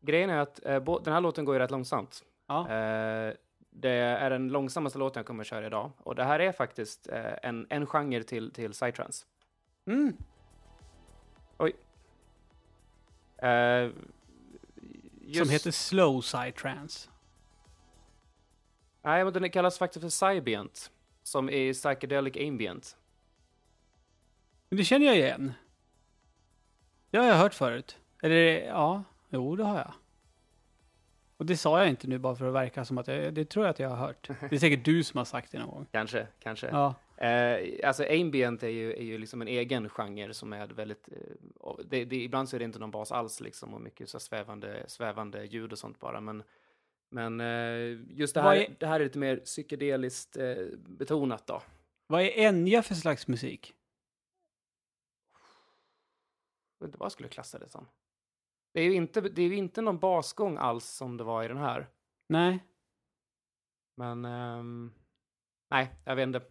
[0.00, 2.24] Grejen är att bo- den här låten går ju rätt långsamt.
[2.46, 2.60] Ja.
[2.60, 3.34] Eh,
[3.70, 5.90] det är den långsammaste låten jag kommer att köra idag.
[5.98, 7.06] Och det här är faktiskt
[7.42, 9.26] en, en genre till, till psytrance.
[9.88, 10.16] Mm.
[13.42, 13.90] Eh,
[15.20, 17.08] just- Som heter slow psytrance.
[19.02, 20.90] Nej, men den kallas faktiskt för Cybient.
[21.22, 22.96] Som är psychedelic ambient.
[24.68, 25.52] Men det känner jag igen.
[27.10, 27.98] Det har jag hört förut.
[28.22, 29.92] Eller ja, jo det har jag.
[31.36, 33.64] Och det sa jag inte nu bara för att verka som att jag, det tror
[33.64, 34.28] jag att jag har hört.
[34.40, 35.86] Det är säkert du som har sagt det någon gång.
[35.92, 36.66] Kanske, kanske.
[36.68, 36.94] Ja.
[37.20, 41.08] Eh, alltså ambient är ju, är ju liksom en egen genre som är väldigt...
[41.12, 44.20] Eh, det, det, ibland så är det inte någon bas alls liksom och mycket så
[44.20, 46.20] svävande, svävande ljud och sånt bara.
[46.20, 46.42] Men,
[47.10, 51.62] men eh, just det här, är- det här är lite mer psykedeliskt eh, betonat då.
[52.06, 53.74] Vad är Enya för slags musik?
[56.78, 57.86] Jag vet inte vad jag skulle klassa det som.
[58.74, 61.56] Det är ju inte, det är inte någon basgång alls som det var i den
[61.56, 61.86] här.
[62.28, 62.64] Nej.
[63.96, 64.92] Men ehm,
[65.70, 66.42] nej, jag vet inte.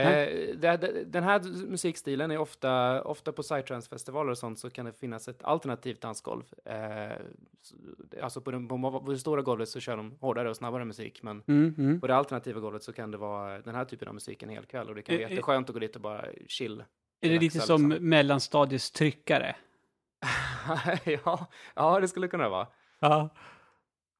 [0.00, 4.92] Eh, det, den här musikstilen är ofta, ofta på psytrance-festivaler och sånt så kan det
[4.92, 6.42] finnas ett alternativt dansgolv.
[6.64, 7.16] Eh,
[7.62, 7.74] så-
[8.22, 11.22] alltså på, den, på, på det stora golvet så kör de hårdare och snabbare musik,
[11.22, 12.00] men Mm, mm.
[12.00, 14.64] på det alternativa golvet så kan det vara den här typen av musik en hel
[14.64, 16.84] kväll och det kan vara jätteskönt att gå dit och bara chill.
[17.20, 18.08] Är det lite som liksom.
[18.08, 19.56] mellanstadiets tryckare?
[21.04, 22.66] ja, ja, det skulle kunna vara.
[23.00, 23.28] Ja.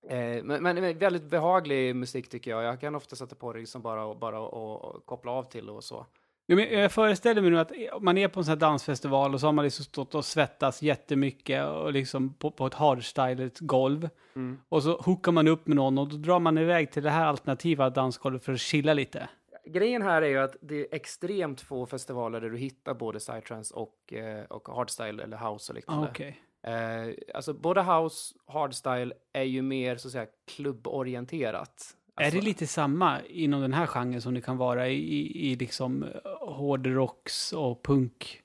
[0.08, 2.62] Eh, men, men väldigt behaglig musik tycker jag.
[2.64, 5.84] Jag kan ofta sätta på det liksom bara bara och, och koppla av till och
[5.84, 6.06] så.
[6.48, 9.40] Jo, men Jag föreställer mig nu att man är på en sån här dansfestival och
[9.40, 14.08] så har man liksom stått och svettats jättemycket och liksom på, på ett hardstylet golv.
[14.36, 14.58] Mm.
[14.68, 17.26] Och så hookar man upp med någon och då drar man iväg till det här
[17.26, 19.28] alternativa dansgolvet för att chilla lite.
[19.64, 23.74] Grejen här är ju att det är extremt få festivaler där du hittar både psytrance
[23.74, 26.34] och, eh, och hardstyle eller house och Ah, liknande.
[26.66, 30.26] Eh, alltså både house hardstyle är ju mer så att säga
[30.56, 31.96] klubborienterat.
[32.16, 35.56] Är Alltså, det lite samma inom den här genren som det kan vara i, i,
[35.56, 36.08] liksom eh,
[36.40, 38.42] hårdrocks och punk?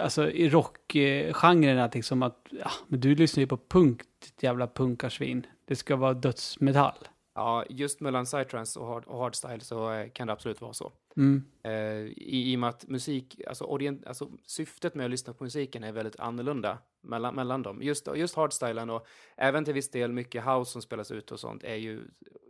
[0.00, 4.66] Alltså i rockgenren att liksom att, ja, men du lyssnar ju på punk, ditt jävla
[4.66, 5.46] punkarsvin.
[5.64, 7.08] Det ska vara dödsmetall.
[7.34, 10.92] Ja, just mellan psytrance och, hard, och hardstyle så eh, kan det absolut vara så.
[11.16, 11.44] Mm.
[11.62, 15.44] Eh, i, I och med att musik, alltså, orient, alltså syftet med att lyssna på
[15.44, 17.82] musiken är väldigt annorlunda mellan, mellan dem.
[17.82, 21.64] Just, just hardstylen och även till viss del mycket house som spelas ut och sånt
[21.64, 22.00] är ju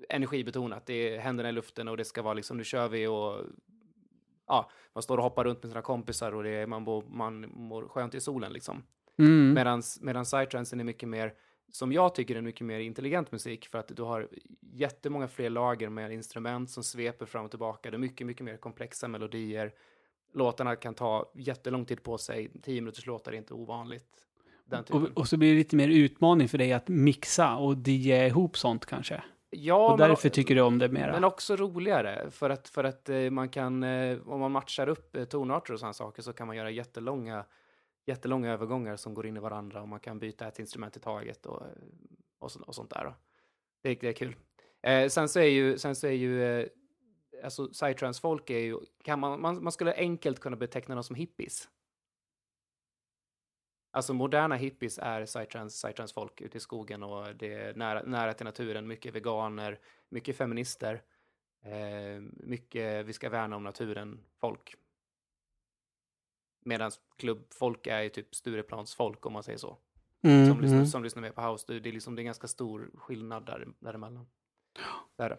[0.09, 0.87] energibetonat.
[0.87, 3.41] Det är händerna i luften och det ska vara liksom nu kör vi och
[4.47, 7.51] ja, man står och hoppar runt med sina kompisar och det är, man, bor, man
[7.51, 8.83] mår skönt i solen liksom.
[9.19, 9.55] Mm.
[10.01, 11.35] Medan psytrancen är mycket mer,
[11.73, 14.29] som jag tycker är mycket mer intelligent musik för att du har
[14.73, 17.91] jättemånga fler lager med instrument som sveper fram och tillbaka.
[17.91, 19.73] Det är mycket, mycket mer komplexa melodier.
[20.35, 22.51] Låtarna kan ta jättelång tid på sig.
[22.63, 24.07] Tio minuters låtar är inte ovanligt.
[24.91, 28.57] Och, och så blir det lite mer utmaning för dig att mixa och DJa ihop
[28.57, 29.23] sånt kanske.
[29.51, 31.13] ja, och men- därför tycker du om det mera.
[31.13, 35.17] Men också roligare, för att, för att eh, man kan, eh, om man matchar upp
[35.17, 37.45] eh, tonarter och sådana saker så kan man göra jättelånga,
[38.05, 41.47] jättelånga övergångar som går in i varandra och man kan byta ett instrument i taget
[41.47, 41.63] och,
[42.39, 43.15] och, så, och sånt där.
[43.83, 44.37] Det, det är kul.
[44.83, 46.69] Eh, sen så är ju, sen så är ju eh,
[47.45, 51.69] alltså psytrance-folk är ju, kan man, man, man skulle enkelt kunna beteckna dem som hippies.
[53.91, 58.47] Alltså moderna hippies är psytrance, psytrance-folk ute i skogen och det är nära, nära till
[58.47, 61.03] naturen, mycket veganer, mycket feminister,
[61.63, 64.77] eh, mycket vi ska värna om naturen-folk.
[66.65, 69.79] Medan klubbfolk är ju typ Stureplansfolk om man säger så.
[70.23, 70.87] Mm, som, lyssnar, mm.
[70.87, 71.65] som lyssnar mer på house.
[71.81, 74.27] Det, är liksom, det är ganska stor skillnad där, däremellan.
[75.17, 75.39] Det är det.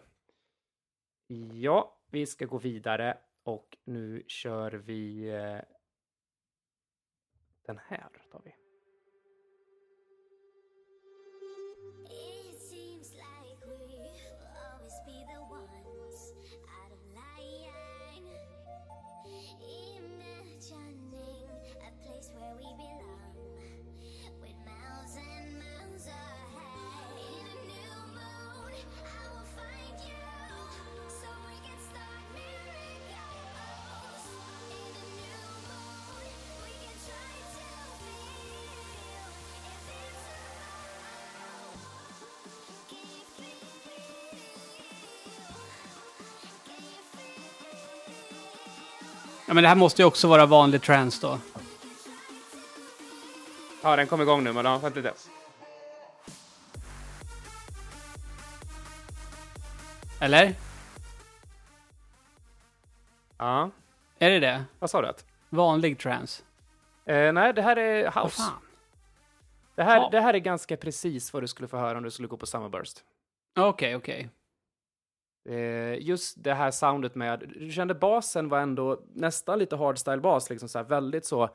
[1.54, 5.60] Ja, vi ska gå vidare och nu kör vi eh,
[7.66, 8.08] den här.
[8.32, 8.63] Tar vi.
[49.54, 51.38] Ja, men det här måste ju också vara vanlig trance då.
[53.82, 55.12] Ja, den kom igång nu, men ja, vänta lite.
[60.20, 60.54] Eller?
[63.38, 63.70] Ja,
[64.18, 64.64] Är det det?
[64.78, 65.08] vad sa du?
[65.08, 65.24] Att?
[65.48, 66.42] Vanlig trance?
[67.06, 68.42] Eh, nej, det här är Vad house.
[68.42, 68.52] fan?
[69.74, 70.08] Det här, Ja.
[70.12, 72.46] det här är ganska precis vad du skulle få höra om du skulle gå på
[72.46, 73.04] Summerburst.
[73.56, 74.20] Okej, okej.
[74.22, 74.28] Eh,
[76.00, 80.78] just det här soundet med, du kände basen var ändå nästan lite hardstyle-bas, liksom så
[80.78, 81.48] här väldigt så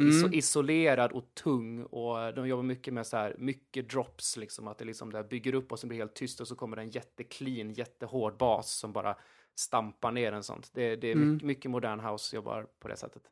[0.00, 0.32] Mm.
[0.34, 4.84] isolerad och tung och de jobbar mycket med så här, mycket drops, liksom att det
[4.84, 7.72] liksom där bygger upp och sen blir helt tyst och så kommer det en jätteclean,
[7.72, 9.16] jättehård bas som bara
[9.54, 10.70] stampar ner en sånt.
[10.74, 11.32] Det, det är Mm.
[11.32, 13.22] mycket, mycket modern house jobbar på det sättet.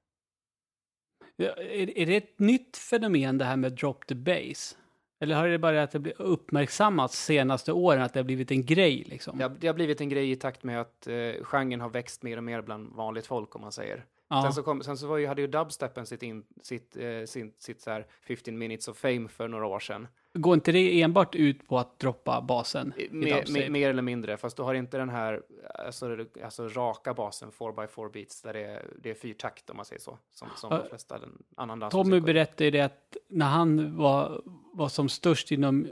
[1.36, 4.76] Ja, Är, är det ett nytt fenomen det här med drop the bass?
[5.22, 8.64] Eller har det bara att det blir uppmärksammats senaste åren att det har blivit en
[8.64, 9.38] grej liksom?
[9.38, 12.22] Det har, det har blivit en grej i takt med att eh, genren har växt
[12.22, 14.04] mer och mer bland vanligt folk, om man säger.
[14.32, 14.42] Ja.
[14.42, 17.52] Sen så, kom, sen så var ju, hade ju dubstepen sitt, in, sitt, eh, sin,
[17.58, 20.08] sitt så här 15 minutes of fame för några år sedan.
[20.34, 22.92] Går inte det enbart ut på att droppa basen?
[22.96, 25.42] i Mer, mer, mer eller mindre, fast du har inte den här
[25.74, 30.00] alltså, alltså, raka basen 4x4 beats där det är, det är fyrtakt om man säger
[30.00, 30.18] så.
[30.30, 30.78] Som, som Ja.
[30.78, 31.90] de flesta den, annan.
[31.90, 34.42] Tommy berättade ju det att när han var,
[34.72, 35.88] var som störst inom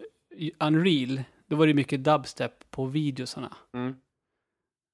[0.60, 3.56] Unreal, då var det mycket dubstep på videosarna.
[3.72, 3.94] Mm.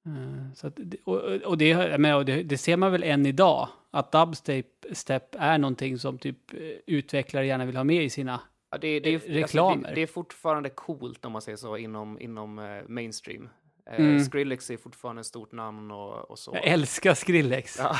[0.06, 1.74] Eh, Så att, och, och, det,
[2.14, 6.52] och det, det ser man väl än idag, att dubstep step är någonting som typ
[6.54, 8.40] eh, utvecklare gärna vill ha med i sina...
[8.70, 9.72] Ja, det, det, är- reklamer.
[9.72, 13.48] Alltså, det, det är fortfarande coolt om man säger så inom, inom eh, mainstream.
[13.90, 14.20] Mm.
[14.24, 16.50] Skrillex är fortfarande ett stort namn och, och så.
[16.54, 17.78] Jag älskar Skrillex.
[17.78, 17.96] Ja.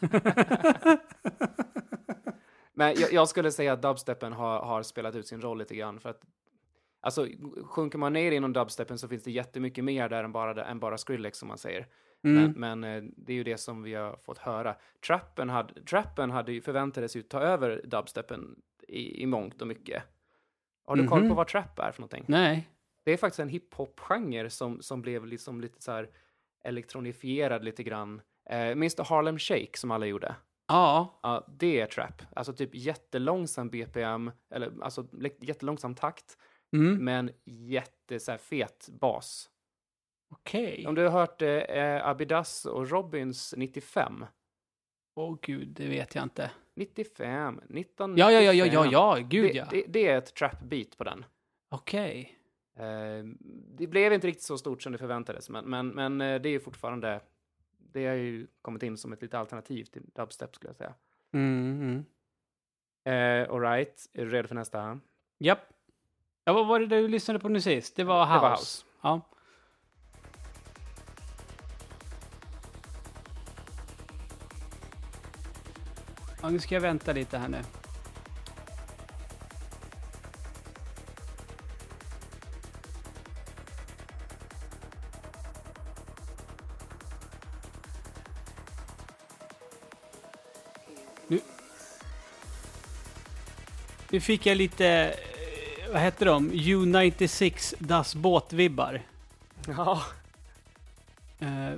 [2.74, 6.00] Men jag, jag skulle säga att dubstepen har, har spelat ut sin roll lite grann.
[6.00, 6.20] För att,
[7.00, 7.26] alltså,
[7.64, 10.98] sjunker man ner inom dubstepen så finns det jättemycket mer där än bara, än bara
[10.98, 11.86] Skrillex, som man säger.
[12.24, 12.42] Mm.
[12.56, 14.76] Men, men eh, det är ju det som vi har fått höra.
[15.06, 20.02] Trappen, hade, trappen hade förväntades ju ta över dubstepen i, i mångt och mycket.
[20.86, 21.28] Har du koll Mhm.
[21.28, 22.24] på vad trap är för någonting?
[22.28, 22.68] Nej.
[23.04, 26.08] Det är faktiskt en hiphop-genre som, som blev liksom lite så här
[26.64, 28.20] elektronifierad lite grann.
[28.50, 30.34] Eh, minns du Harlem Shake som alla gjorde?
[30.68, 31.20] Ja.
[31.22, 32.22] Ja, det är trap.
[32.36, 35.06] Alltså typ jättelångsam BPM, eller alltså
[35.40, 36.38] jättelångsam takt,
[36.72, 37.04] Mm.
[37.04, 39.50] men jätte så här, fet bas.
[40.28, 40.86] Okej.
[40.86, 44.24] Om du har hört eh, Abidas och Robins 95?
[45.14, 46.50] Åh gud, det vet jag inte.
[46.74, 48.18] 95, 1995.
[48.18, 49.66] Ja, ja, ja, ja, ja, ja, gud det, ja.
[49.70, 51.24] det, det är ett trap-beat på den.
[51.68, 52.38] Okej.
[52.76, 53.24] Eh,
[53.78, 56.50] det blev inte riktigt så stort som det förväntades, men, men, men eh, det är
[56.50, 57.20] ju fortfarande,
[57.78, 60.94] det har ju kommit in som ett lite alternativ till dubstep skulle jag säga.
[61.32, 62.04] Mm, mm.
[63.04, 65.00] Eh, Alright, är du redo för nästa?
[65.38, 65.72] Japp.
[66.44, 67.96] Ja, vad var det du lyssnade på nu sist?
[67.96, 68.34] Det var House.
[68.34, 68.84] Det var House.
[69.02, 69.20] Ja.
[76.42, 76.48] ja.
[76.50, 77.62] Nu ska jag vänta lite här nu.
[91.28, 91.40] Nu,
[94.10, 95.14] nu fick jag lite,
[95.92, 96.50] vad heter de?
[96.52, 99.02] U96 Das Båt-vibbar.
[99.76, 100.02] Ja.
[101.40, 101.74] Eh,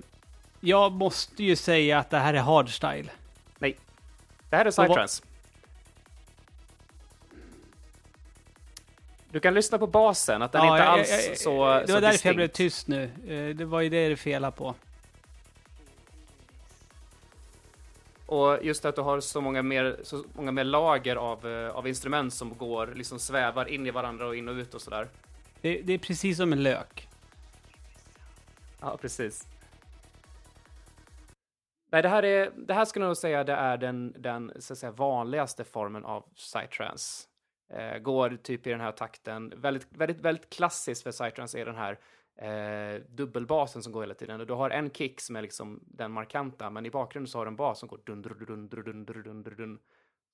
[0.60, 3.10] jag måste ju säga att det här är hardstyle.
[3.58, 3.76] Nej.
[4.50, 5.22] Det här är Psytrance.
[9.30, 11.56] Du kan lyssna på basen, att den Ja, inte jag- alls jag- jag- så Det
[11.58, 12.36] var så därför jag distinkt.
[12.36, 13.04] blev tyst nu.
[13.28, 14.74] Eh, det var ju det det felade på.
[18.32, 21.88] Och just att du har så många mer, så många mer lager av, eh, av
[21.88, 25.08] instrument som går, liksom svävar in i varandra och in och ut och sådär.
[25.60, 27.08] Det, det är precis som en lök.
[28.80, 29.46] Ja, precis.
[31.90, 34.72] Nej, det här, är, det här skulle jag nog säga det är den, den så
[34.72, 37.28] att säga, vanligaste formen av psytrance.
[37.72, 39.52] Eh, går typ i den här takten.
[39.56, 41.98] Väldigt, väldigt, väldigt klassiskt för Psytrance är den här
[42.36, 44.40] eh, dubbelbasen som går hela tiden.
[44.40, 47.44] Och du har en kick som är liksom den markanta, men i bakgrunden så har
[47.44, 49.78] du en bas som går dun, dun, dun, dun, dun, dun, dun,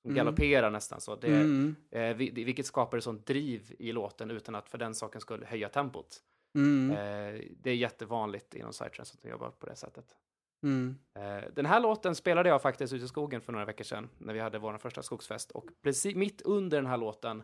[0.03, 1.17] som galopperar nästan så.
[1.17, 1.77] Det, Mm.
[1.91, 5.69] eh, vilket skapar ett sånt driv i låten utan att för den saken skulle höja
[5.69, 6.23] tempot.
[6.55, 6.91] Mm.
[6.91, 10.05] Eh, det är jättevanligt inom Psytrance att de jobbar på det sättet.
[10.63, 10.99] Mm.
[11.15, 14.35] Eh, Den här låten spelade jag faktiskt ute i skogen för några veckor sedan när
[14.35, 17.43] vi hade vår första skogsfest och precis mitt under den här låten,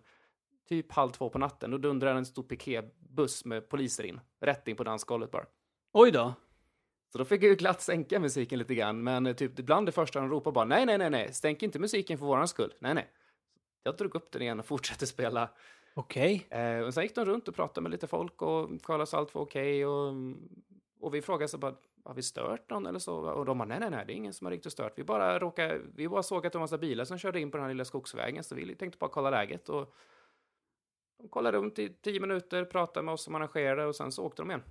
[0.69, 4.77] typ halv två på natten, då dundrar en stor piketbuss med poliser in, rätt in
[4.77, 5.47] på dansgolvet bara.
[5.93, 6.35] Oj då.
[7.13, 9.93] Så då fick jag ju glatt sänka musiken lite grann, men eh, typ ibland det
[9.93, 12.95] första de ropar bara nej, nej, nej, nej, stänk inte musiken för våran skull, nej,
[12.95, 13.09] nej.
[13.83, 15.51] Jag drog upp den igen och fortsatte spela.
[15.95, 16.47] Okej.
[16.51, 19.35] Eh, och sen gick de runt och pratade med lite folk och kollade så allt
[19.35, 19.87] var okej.
[19.87, 20.15] och,
[21.01, 21.75] och vi frågade så bara,
[22.05, 23.17] har vi stört någon eller så?
[23.17, 24.99] Och de bara, nej, nej, nej, det är ingen som har och stört.
[24.99, 27.51] Vi bara råkade, vi bara såg att det var en massa bilar som körde in
[27.51, 29.69] på den här lilla skogsvägen, så vi tänkte bara kolla läget.
[29.69, 29.95] Och
[31.23, 34.43] de kollade runt i tio minuter, pratade med oss som arrangerade och sen så åkte
[34.43, 34.63] de igen.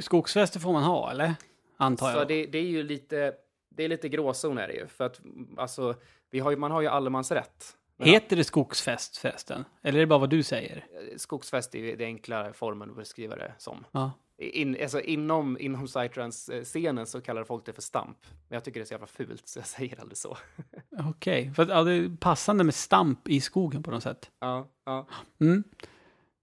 [0.00, 1.34] Skogsfester får man ha, eller?
[1.76, 2.28] Antar Så jag.
[2.28, 3.34] det, det är ju lite,
[3.68, 5.20] det är lite gråzon är det ju, för att
[5.56, 5.94] alltså,
[6.30, 7.76] vi har ju, man har ju allemansrätt.
[7.96, 9.64] Men Heter det skogsfest förresten?
[9.82, 10.76] Eller är det bara vad du säger?
[10.76, 13.84] eh, Skogsfest är ju det enklare formen att beskriva det som.
[13.92, 14.12] Ja.
[14.40, 18.18] In, alltså inom, inom Psytrance-scenen så kallar folk det för stamp.
[18.48, 20.36] Men jag tycker det är så jävla fult så jag säger aldrig så.
[21.10, 21.52] Okej.
[21.54, 24.30] För att, ja, det är passande med stamp i skogen på något sätt.
[24.40, 25.06] Ja, ja.
[25.40, 25.64] Mm.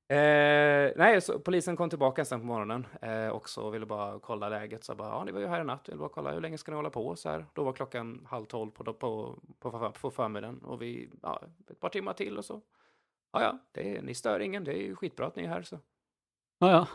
[0.08, 4.50] Eh, nej, så polisen kom tillbaka sen på morgonen eh, och så ville bara kolla
[4.50, 4.84] läget.
[4.84, 6.72] Så bara, ja, ni var ju här i natt, vill bara kolla hur länge ska
[6.72, 7.46] ni hålla på så här.
[7.54, 11.90] Då var klockan halv tolv på, på, på, på, förmiddagen och vi, ja, ett par
[11.90, 12.62] timmar till och så.
[13.32, 15.80] Ja, ja, det ni stör ingen, det är ju skitbra att ni är här så.
[16.60, 16.88] Ja, ja.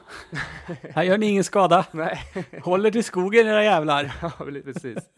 [0.90, 1.86] Här gör ni ingen skada.
[1.92, 2.18] Nej.
[2.64, 4.16] Håller till skogen era jävlar.
[4.22, 4.30] Ja,
[4.64, 5.10] precis.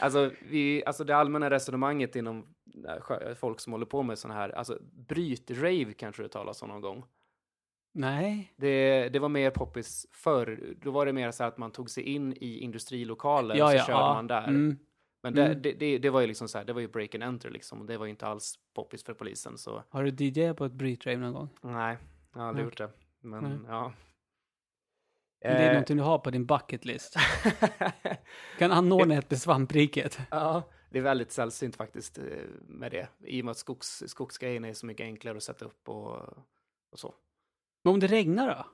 [0.00, 2.46] Alltså, vi, alltså det allmänna resonemanget inom
[3.00, 4.78] sjö- folk som håller på med sådana här, alltså
[5.08, 7.04] bryt-rave kanske det talas om någon gång.
[7.94, 8.52] Nej.
[8.56, 10.74] Det, det var mer poppis förr.
[10.82, 13.76] Då var det mer så att man tog sig in i industrilokaler Ja, och så
[13.76, 13.82] ja.
[13.84, 14.14] körde ja.
[14.14, 14.48] man där.
[14.48, 14.78] Mm.
[15.22, 15.62] Men det, Mm.
[15.62, 17.80] det, det, det var ju liksom så här, det var ju break and enter liksom.
[17.80, 20.72] Och det var ju inte alls poppis för polisen så Har du DJ på ett
[20.72, 21.48] brytrave någon gång?
[21.62, 21.98] nej,
[22.34, 22.70] jag har aldrig Nej.
[22.70, 22.90] gjort det.
[23.24, 23.58] Men Nej.
[23.68, 23.92] ja.
[25.40, 27.14] Det är Eh, någonting du har på din bucket list.
[28.58, 30.18] Kan anordna ett med svampriket.
[30.30, 32.24] Ja, det är väldigt sällsynt faktiskt eh,
[32.68, 33.08] med det.
[33.18, 36.16] I och med att skogs, skogsgrejen är så mycket enklare att sätta upp och,
[36.90, 37.14] och så.
[37.84, 38.66] Men om det regnar då?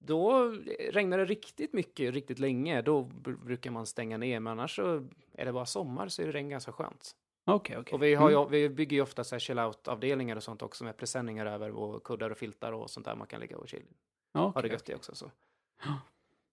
[0.00, 0.50] Då
[0.90, 4.40] regnar det riktigt mycket, riktigt länge, då br- brukar man stänga ner.
[4.40, 7.16] Men annars så är det bara sommar så är det regn ganska skönt.
[7.50, 7.94] Okej, okej.
[7.94, 8.42] Och vi, har Mm.
[8.42, 11.70] ju, vi bygger ju ofta så här chill out-avdelningar och sånt också med presenningar över
[11.70, 13.86] och kuddar och filtar och sånt där man kan ligga och chill.
[14.32, 15.14] Ha det gött i också.
[15.14, 15.30] Så.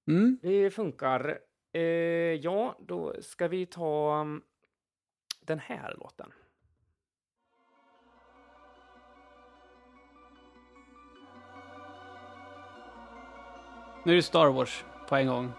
[0.07, 0.39] Mm.
[0.41, 1.39] Det funkar.
[1.73, 1.81] Eh,
[2.33, 4.43] ja, då ska vi ta um,
[5.41, 6.31] den här låten.
[14.03, 15.51] Nu är det Star Wars på en gång.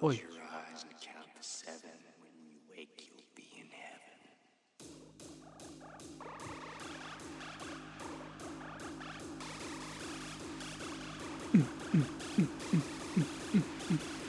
[0.00, 0.18] Heaven.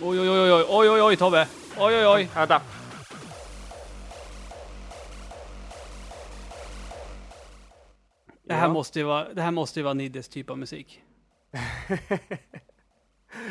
[0.03, 1.47] Oj, oj, oj, oj, oj, oj, oj, Tobbe.
[1.77, 2.29] Oj, oj, oj.
[2.35, 2.61] Vänta.
[8.43, 8.73] Det här Ja.
[8.73, 11.01] måste ju vara, det här måste ju vara Niddes typ av musik.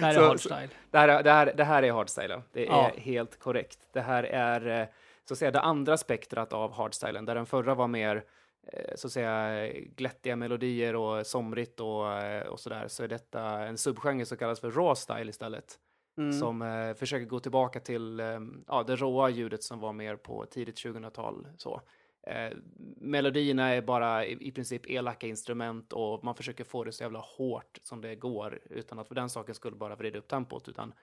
[0.01, 0.69] Det här är Så- hardstyle.
[0.91, 2.43] Det här, det här, det här är hardstyle, ja.
[2.53, 2.91] det är Ja.
[2.97, 3.79] helt korrekt.
[3.93, 4.87] Det här är eh,
[5.25, 8.25] så att säga det andra spektrat av hardstylen, där den förra var mer
[8.73, 13.43] eh, så att säga glättiga melodier och somrigt och, eh, och sådär, så är detta
[13.43, 15.79] en subgenre som kallas för raw style istället.
[16.19, 16.33] Mm.
[16.33, 18.27] Som eh, försöker gå tillbaka till eh,
[18.67, 21.47] ja, det råa ljudet som var mer på tidigt 2000-tal.
[21.57, 21.81] Så.
[22.23, 22.57] Eh,
[22.97, 27.19] melodierna är bara i, i princip elaka instrument och man försöker få det så jävla
[27.19, 30.95] hårt som det går utan att för den saken skulle bara vrida upp tempot utan,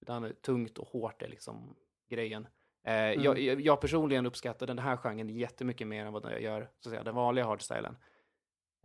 [0.00, 1.76] utan tungt och hårt är liksom
[2.08, 2.46] grejen.
[2.86, 6.70] Eh, jag, jag, jag personligen uppskattar den här genren jättemycket mer än vad jag gör
[6.80, 7.96] så att säga, den vanliga hardstylen.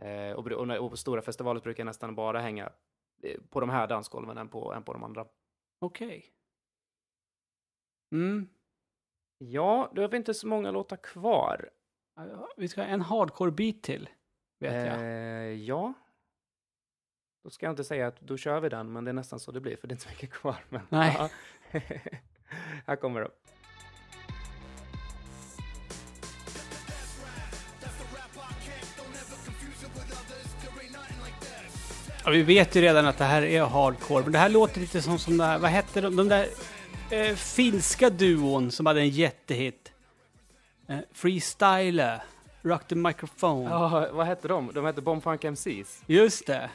[0.02, 2.72] Eh, och, och, och på stora festivaler brukar jag nästan bara hänga
[3.24, 5.28] eh, på de här dansgolven än på, än på de andra.
[5.80, 6.34] Okej.
[8.12, 8.50] Mm.
[9.38, 11.70] Ja, då har vi inte så många låtar kvar.
[12.58, 14.10] Vi ska ha en hardcore-beat till,
[14.60, 15.00] vet jag.
[15.00, 15.94] Eh, ja.
[17.44, 19.52] Då ska jag inte säga att då kör vi den, men det är nästan så
[19.52, 20.56] det blir, för det är inte så mycket kvar.
[20.70, 21.16] Men, Nej.
[21.18, 21.30] Ja.
[22.86, 23.30] Här kommer det.
[32.26, 35.02] Ja, vi vet ju redan att det här är hardcore, men det här låter lite
[35.02, 36.48] som, som det här, vad hette de, de där
[37.10, 39.89] eh, finska duon som hade en jättehit.
[40.90, 42.22] Eh, Freestyler,
[42.62, 43.70] Rock the Microphone.
[43.70, 44.72] Ja, vad hette de?
[44.74, 46.02] De hette Bombfunk MCs.
[46.06, 46.70] Just det.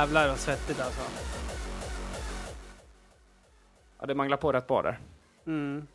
[0.00, 1.00] Jävlar vad svettigt alltså.
[4.00, 4.98] Ja, det manglar på rätt bra där.
[5.46, 5.86] Mm.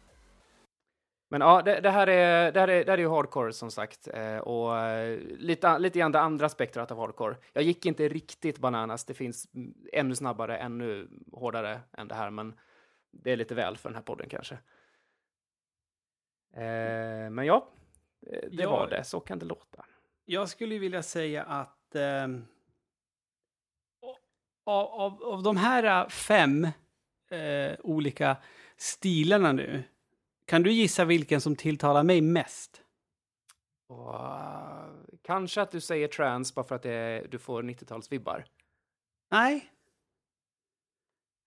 [1.30, 3.72] Men ja, det, det, här är, det, här är, det här är ju hardcore som
[3.72, 4.08] sagt.
[4.08, 7.36] Eh, och eh, lite, lite grann det andra spektrat av hardcore.
[7.54, 9.06] Jag gick inte riktigt bananas.
[9.06, 9.48] Det finns
[9.94, 12.30] ännu snabbare, ännu hårdare än det här.
[12.30, 12.54] Men
[13.12, 14.56] det är lite väl för den här podden kanske.
[16.54, 17.70] Eh, men ja,
[18.22, 18.70] det Ja.
[18.72, 19.04] var det.
[19.04, 19.86] Så kan det låta.
[20.26, 22.46] Jag skulle vilja säga att ehm,
[24.66, 26.64] av, av, av de här äh, fem
[27.32, 28.38] eh, olika
[28.78, 29.84] stilarna nu,
[30.46, 32.82] kan du gissa vilken som tilltalar mig mest?
[33.88, 34.16] Och,
[35.24, 38.44] kanske att du säger trans bara för att det, du får 90-talsvibbar.
[39.32, 39.72] Nej.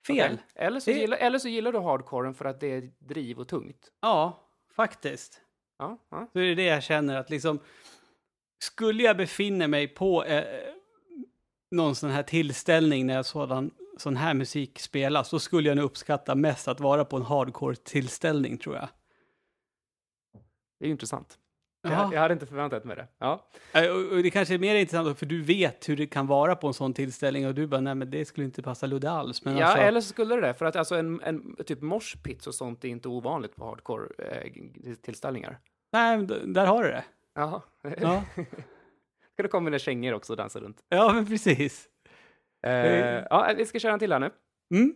[0.07, 0.33] Fel.
[0.33, 0.45] Okej.
[0.55, 3.49] Eller, så Det- gillar, eller så gillar du hardcoren för att det är driv och
[3.49, 3.93] tungt.
[4.01, 5.41] Ja, faktiskt.
[5.79, 6.29] Ja, ja.
[6.33, 7.59] Så är det det jag känner att liksom,
[8.65, 10.75] skulle jag befinna mig på eh,
[11.71, 16.35] någon sån här tillställning när sådan, sån här musik spelas, så skulle jag nog uppskatta
[16.35, 18.89] mest att vara på en hardcore-tillställning tror jag.
[20.79, 21.39] Det är ju intressant.
[21.83, 23.07] Jag, jag hade inte förväntat mig det.
[23.19, 23.49] Ja.
[23.73, 26.67] Eh, Och, det kanske är mer intressant för du vet hur det kan vara på
[26.67, 29.45] en sån tillställning och du bara, nej men det skulle inte passa Ludde alls.
[29.45, 30.55] Men ja, alltså, eller så skulle det det.
[30.55, 35.59] För att alltså en, en typ moshpits och sånt är inte ovanligt på hardcore-tillställningar.
[35.93, 37.05] nej, men d- där har du det.
[37.35, 37.63] Jaha.
[38.01, 38.23] Ja,
[39.39, 40.85] Ska du komma med dina kängor också och dansa runt?
[40.89, 41.89] ja men precis.
[42.67, 42.73] Eh,
[43.31, 44.31] ja, vi ska köra en till här nu.
[44.75, 44.95] Mm.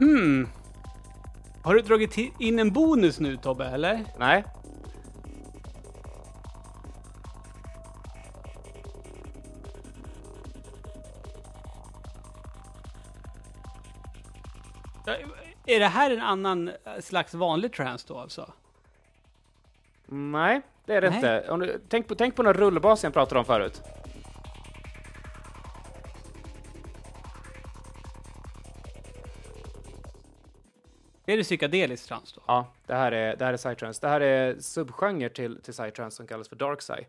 [0.00, 0.48] Hmm.
[1.62, 4.04] Har du dragit in en bonus nu Tobbe, eller?
[4.18, 4.44] Nej.
[15.66, 18.52] Är det här en annan eh, slags vanlig trance då alltså?
[20.06, 21.16] Nej, det är det Nej.
[21.16, 21.50] inte.
[21.50, 23.82] Om du, tänk, på, tänk på den här rullbasen jag pratade om förut.
[31.40, 32.42] Det psykedelisk trance då?
[32.46, 34.00] Ja, det här är, det här är psytrance.
[34.00, 37.04] Det här är subgenre till, till psytrance som kallas för dark psy.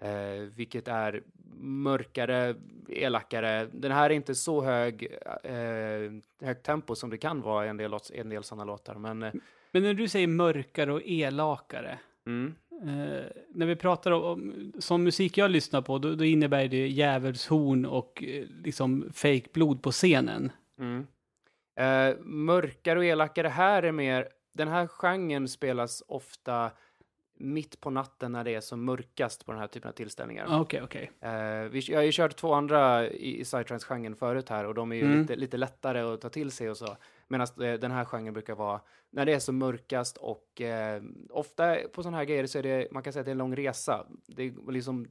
[0.00, 1.22] Eh, vilket är
[1.62, 2.54] mörkare,
[2.88, 3.66] elakare.
[3.72, 7.76] Den här är inte så hög, eh, högt tempo som det kan vara i en
[7.76, 8.94] del, en del sådana låtar.
[8.94, 9.32] Men eh,
[9.72, 15.04] Men när du säger mörkare och elakare, mm, eh, när vi pratar om, om som
[15.04, 19.90] musik jag lyssnar på, då, då innebär det djävulshorn och eh, liksom fake blod på
[19.90, 20.52] scenen.
[20.78, 21.06] mm.
[21.80, 26.70] Eh, mörkare och elakare här är mer, den här genren spelas ofta
[27.42, 30.60] mitt på natten när det är som mörkast på den här typen av tillställningar.
[30.60, 31.10] Okej, okej.
[31.20, 34.92] Eh, vi, jag har ju kört två andra i, i psytrance-genren förut här och de
[34.92, 35.20] är ju Mm.
[35.20, 36.96] lite, lite lättare att ta till sig och så.
[37.28, 41.76] Medan eh, den här genren brukar vara när det är som mörkast och eh, ofta
[41.92, 43.56] på sådana här grejer så är det, man kan säga att det är en lång
[43.56, 44.06] resa.
[44.26, 45.06] Det är liksom,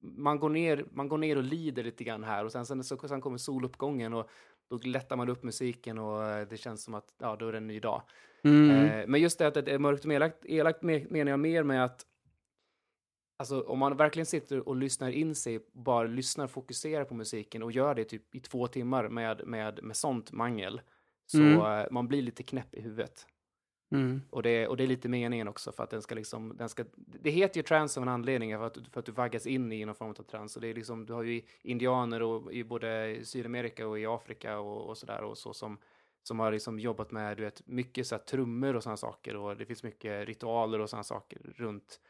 [0.00, 3.08] man, går ner, man går ner och lider lite grann här och sen, sen, så,
[3.08, 4.28] sen kommer soluppgången och
[4.70, 7.58] då lättar man upp musiken och eh, det känns som att ja, då är det
[7.58, 8.02] en ny dag.
[8.44, 8.70] Mm.
[8.86, 11.62] Eh, men just det att det är mörkt och elakt, elakt me- menar jag mer
[11.62, 12.06] med att
[13.38, 17.72] Alltså om man verkligen sitter och lyssnar in sig, bara lyssnar, fokuserar på musiken och
[17.72, 20.80] gör det typ i två timmar med, med, med sånt mangel,
[21.26, 21.60] så Mm.
[21.60, 23.26] eh, man blir lite knäpp i huvudet.
[23.90, 24.22] Mm.
[24.30, 26.84] Och det, och det är lite meningen också för att den ska liksom, den ska,
[26.96, 29.84] det heter ju trans av en anledning, för att, för att du vaggas in i
[29.84, 30.56] någon form av trans.
[30.56, 34.58] Och det är liksom, du har ju indianer och, i både Sydamerika och i Afrika
[34.58, 35.78] och, och sådär och så som,
[36.22, 39.56] som har liksom jobbat med, du vet, mycket så här trummor och sådana saker och
[39.56, 42.00] det finns mycket ritualer och sådana saker runt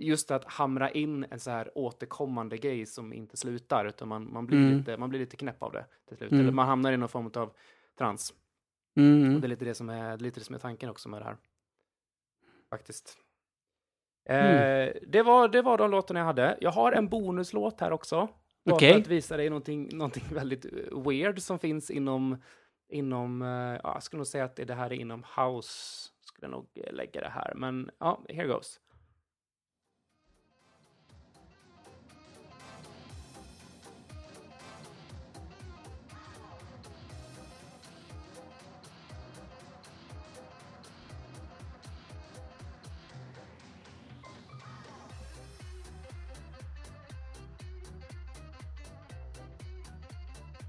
[0.00, 4.46] just att hamra in en så här återkommande grej som inte slutar, utan man, man,
[4.46, 4.78] blir, Mm.
[4.78, 6.32] lite, man blir lite knäpp av det till slut.
[6.32, 6.40] Mm.
[6.42, 7.52] Eller man hamnar i någon form av
[7.98, 8.34] trans.
[8.98, 9.34] Mm.
[9.34, 11.24] Och det är lite det som är, lite det som är tanken också med det
[11.24, 11.36] här.
[12.70, 13.18] Faktiskt.
[14.28, 16.58] Eh, det, var, det var de låtarna jag hade.
[16.60, 18.28] Jag har en bonuslåt här också.
[18.64, 18.92] Bara Okej.
[18.92, 22.42] för att visa dig någonting, någonting väldigt eh, weird som finns inom,
[22.88, 26.50] inom eh, ja, jag skulle nog säga att det, här är inom house, skulle jag
[26.50, 27.52] nog lägga det här.
[27.56, 28.80] Men ja, here goes.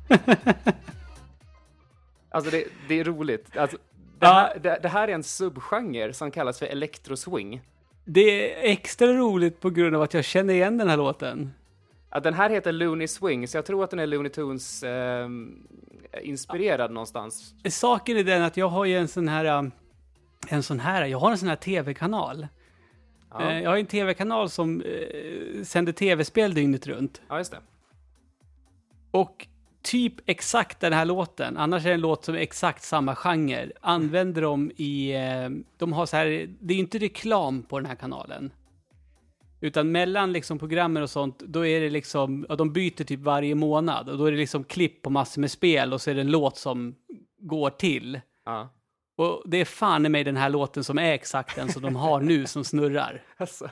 [2.31, 3.57] Alltså det, det är roligt.
[3.57, 3.77] Alltså,
[4.19, 4.33] det, Ja.
[4.33, 7.61] här, det, det här är en subgenre som kallas för electroswing.
[8.05, 8.21] Det
[8.67, 11.53] är extra roligt på grund av att jag känner igen den här låten.
[12.11, 15.67] Ja, den här heter Looney Swing, så jag tror att den är Looney Tunes ehm,
[16.21, 17.53] inspirerad någonstans.
[17.69, 19.71] Saken är den att jag har ju en sån här, um,
[20.47, 22.47] en sån här, jag har en sån här tv-kanal.
[23.31, 27.21] Ja, Eh, Jag har en tv-kanal som eh, sänder tv-spel dygnet runt.
[27.29, 27.59] ja just det.
[29.11, 29.47] Och
[29.89, 33.71] typ exakt den här låten, annars är det en låt som är exakt samma genre,
[33.81, 36.25] använder de i, eh, de har så här,
[36.59, 38.51] det är ju inte reklam på den här kanalen.
[39.61, 43.55] Utan mellan liksom programmen och sånt, då är det liksom, ja, de byter typ varje
[43.55, 46.21] månad och då är det liksom klipp på massor med spel och så är det
[46.21, 46.95] en låt som
[47.39, 48.21] går till.
[48.45, 48.69] Ja.
[49.17, 51.95] Och det är fan i mig den här låten som är exakt den som de
[51.95, 53.23] har nu som snurrar.
[53.37, 53.69] Alltså.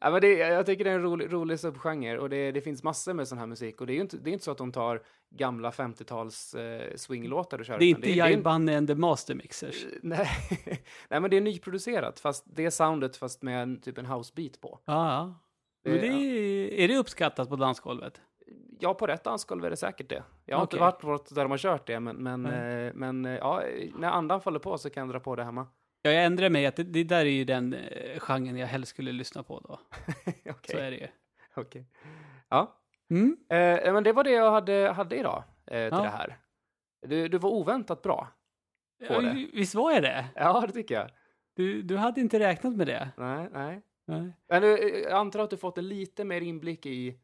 [0.00, 2.82] Ja, men det, jag tycker det är en rolig, rolig subgenre och det, det finns
[2.82, 4.58] massor med sån här musik och det är ju inte, det är inte så att
[4.58, 7.78] de tar gamla 50-tals eh, swinglåtar och kör.
[7.78, 9.86] Det är inte är Bunny and the Master Mixers.
[10.02, 10.28] Nej.
[11.08, 14.78] Nej, men det är nyproducerat, fast det soundet fast med en, typ en housebeat på.
[14.84, 15.34] Ja, ja.
[15.84, 18.20] Det- det är, är det uppskattat på dansgolvet?
[18.80, 20.22] Ja, på rätt dansgolv är det säkert det.
[20.44, 20.76] Jag har Okej.
[20.76, 23.62] inte varit där de har kört det, men, men, eh, men eh, ja,
[23.98, 25.66] när andan faller på så kan jag dra på det hemma.
[26.06, 28.90] Ja, jag ändrar mig att det, det där är ju den eh, genren jag helst
[28.90, 29.80] skulle lyssna på då.
[30.50, 30.54] Okej.
[30.64, 31.06] Så är det ju.
[31.54, 31.84] okej.
[32.48, 32.80] Ja,
[33.10, 33.36] Mm.
[33.48, 36.02] eh, men det var det jag hade, hade idag eh, till Ja.
[36.02, 36.36] det här.
[37.06, 38.28] Du, du var oväntat bra.
[39.08, 39.46] På Ja, det.
[39.52, 40.24] visst var jag det?
[40.34, 41.10] Ja, det tycker jag.
[41.56, 43.08] Du, du hade inte räknat med det?
[43.16, 43.80] Nej, nej.
[44.06, 44.32] Nej.
[44.48, 47.18] Men du, jag antar att du fått en lite mer inblick i,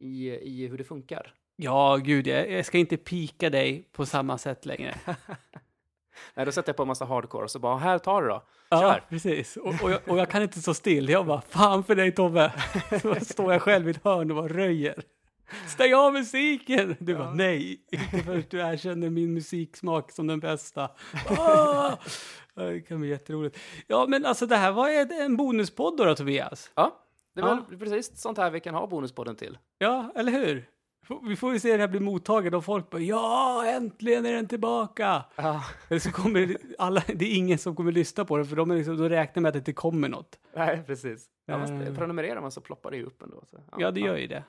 [0.00, 1.34] i, i hur det funkar.
[1.56, 4.94] Ja, gud, jag, jag ska inte pika dig på samma sätt längre.
[6.34, 8.42] Nej, då sätter jag på en massa hardcore och så bara, här tar du då.
[8.68, 9.04] Ja, Kör.
[9.08, 9.56] precis.
[9.56, 11.08] Och, och, jag, och jag kan inte stå still.
[11.08, 12.52] Jag bara, fan för dig Tobbe.
[13.02, 15.02] Så står jag själv i ett hörn och bara röjer.
[15.68, 16.96] Stäng av musiken!
[17.00, 20.90] Du bara, nej, inte för att du erkänner min musiksmak som den bästa.
[21.28, 21.98] Ja,
[22.54, 23.58] Det kan bli jätteroligt.
[23.86, 24.88] Ja, men alltså det här var
[25.22, 26.70] en bonuspodd då, då Tobias.
[26.74, 26.96] Ja,
[27.34, 27.76] det var Ja.
[27.78, 29.58] precis sånt här vi kan ha bonuspodden till.
[29.78, 30.68] Ja, eller hur?
[31.28, 34.48] Vi får ju se det här bli mottaget och folk bara ja, äntligen är den
[34.48, 35.24] tillbaka.
[35.36, 35.64] Ja.
[35.88, 38.76] Eller så kommer alla, det är ingen som kommer lyssna på det för de är
[38.76, 40.38] liksom, då räknar med att det inte kommer något.
[40.56, 41.26] Nej, precis.
[41.46, 41.94] Ja, Eh.
[41.96, 43.42] prenumererar man så ploppar det ju upp ändå.
[43.50, 43.56] Så.
[43.78, 44.42] Ja, det gör ju det.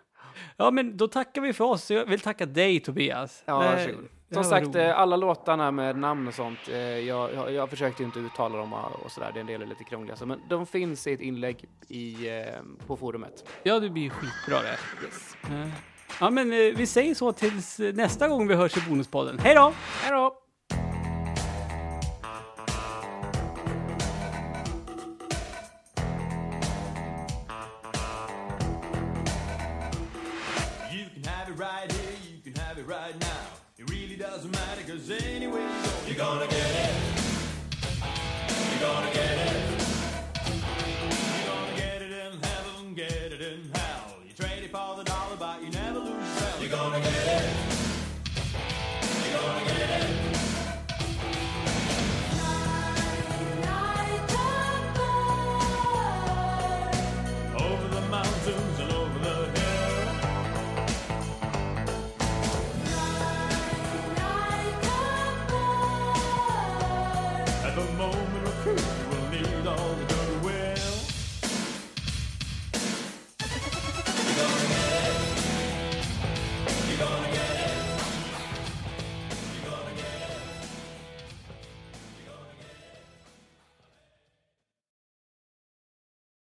[0.57, 1.91] Ja, men då tackar vi för oss.
[1.91, 3.43] Jag vill tacka dig Tobias.
[3.45, 4.07] Ja, varsågod.
[4.31, 4.75] Som sagt, roligt.
[4.75, 8.73] eh, alla låtarna med namn och sånt, eh, jag, jag, jag försökte inte uttala dem
[8.73, 11.21] och sådär, det är en del är lite krångliga, så, men de finns i ett
[11.21, 12.45] inlägg i, eh,
[12.87, 13.49] på forumet.
[13.63, 14.77] Ja, det blir skitbra det.
[15.05, 15.35] Yes.
[15.43, 15.67] Eh,
[16.19, 19.39] Ja, men eh, vi säger så tills eh, nästa gång vi hörs i Bonuspodden.
[19.39, 19.73] Hej då!
[20.01, 20.35] Hej då!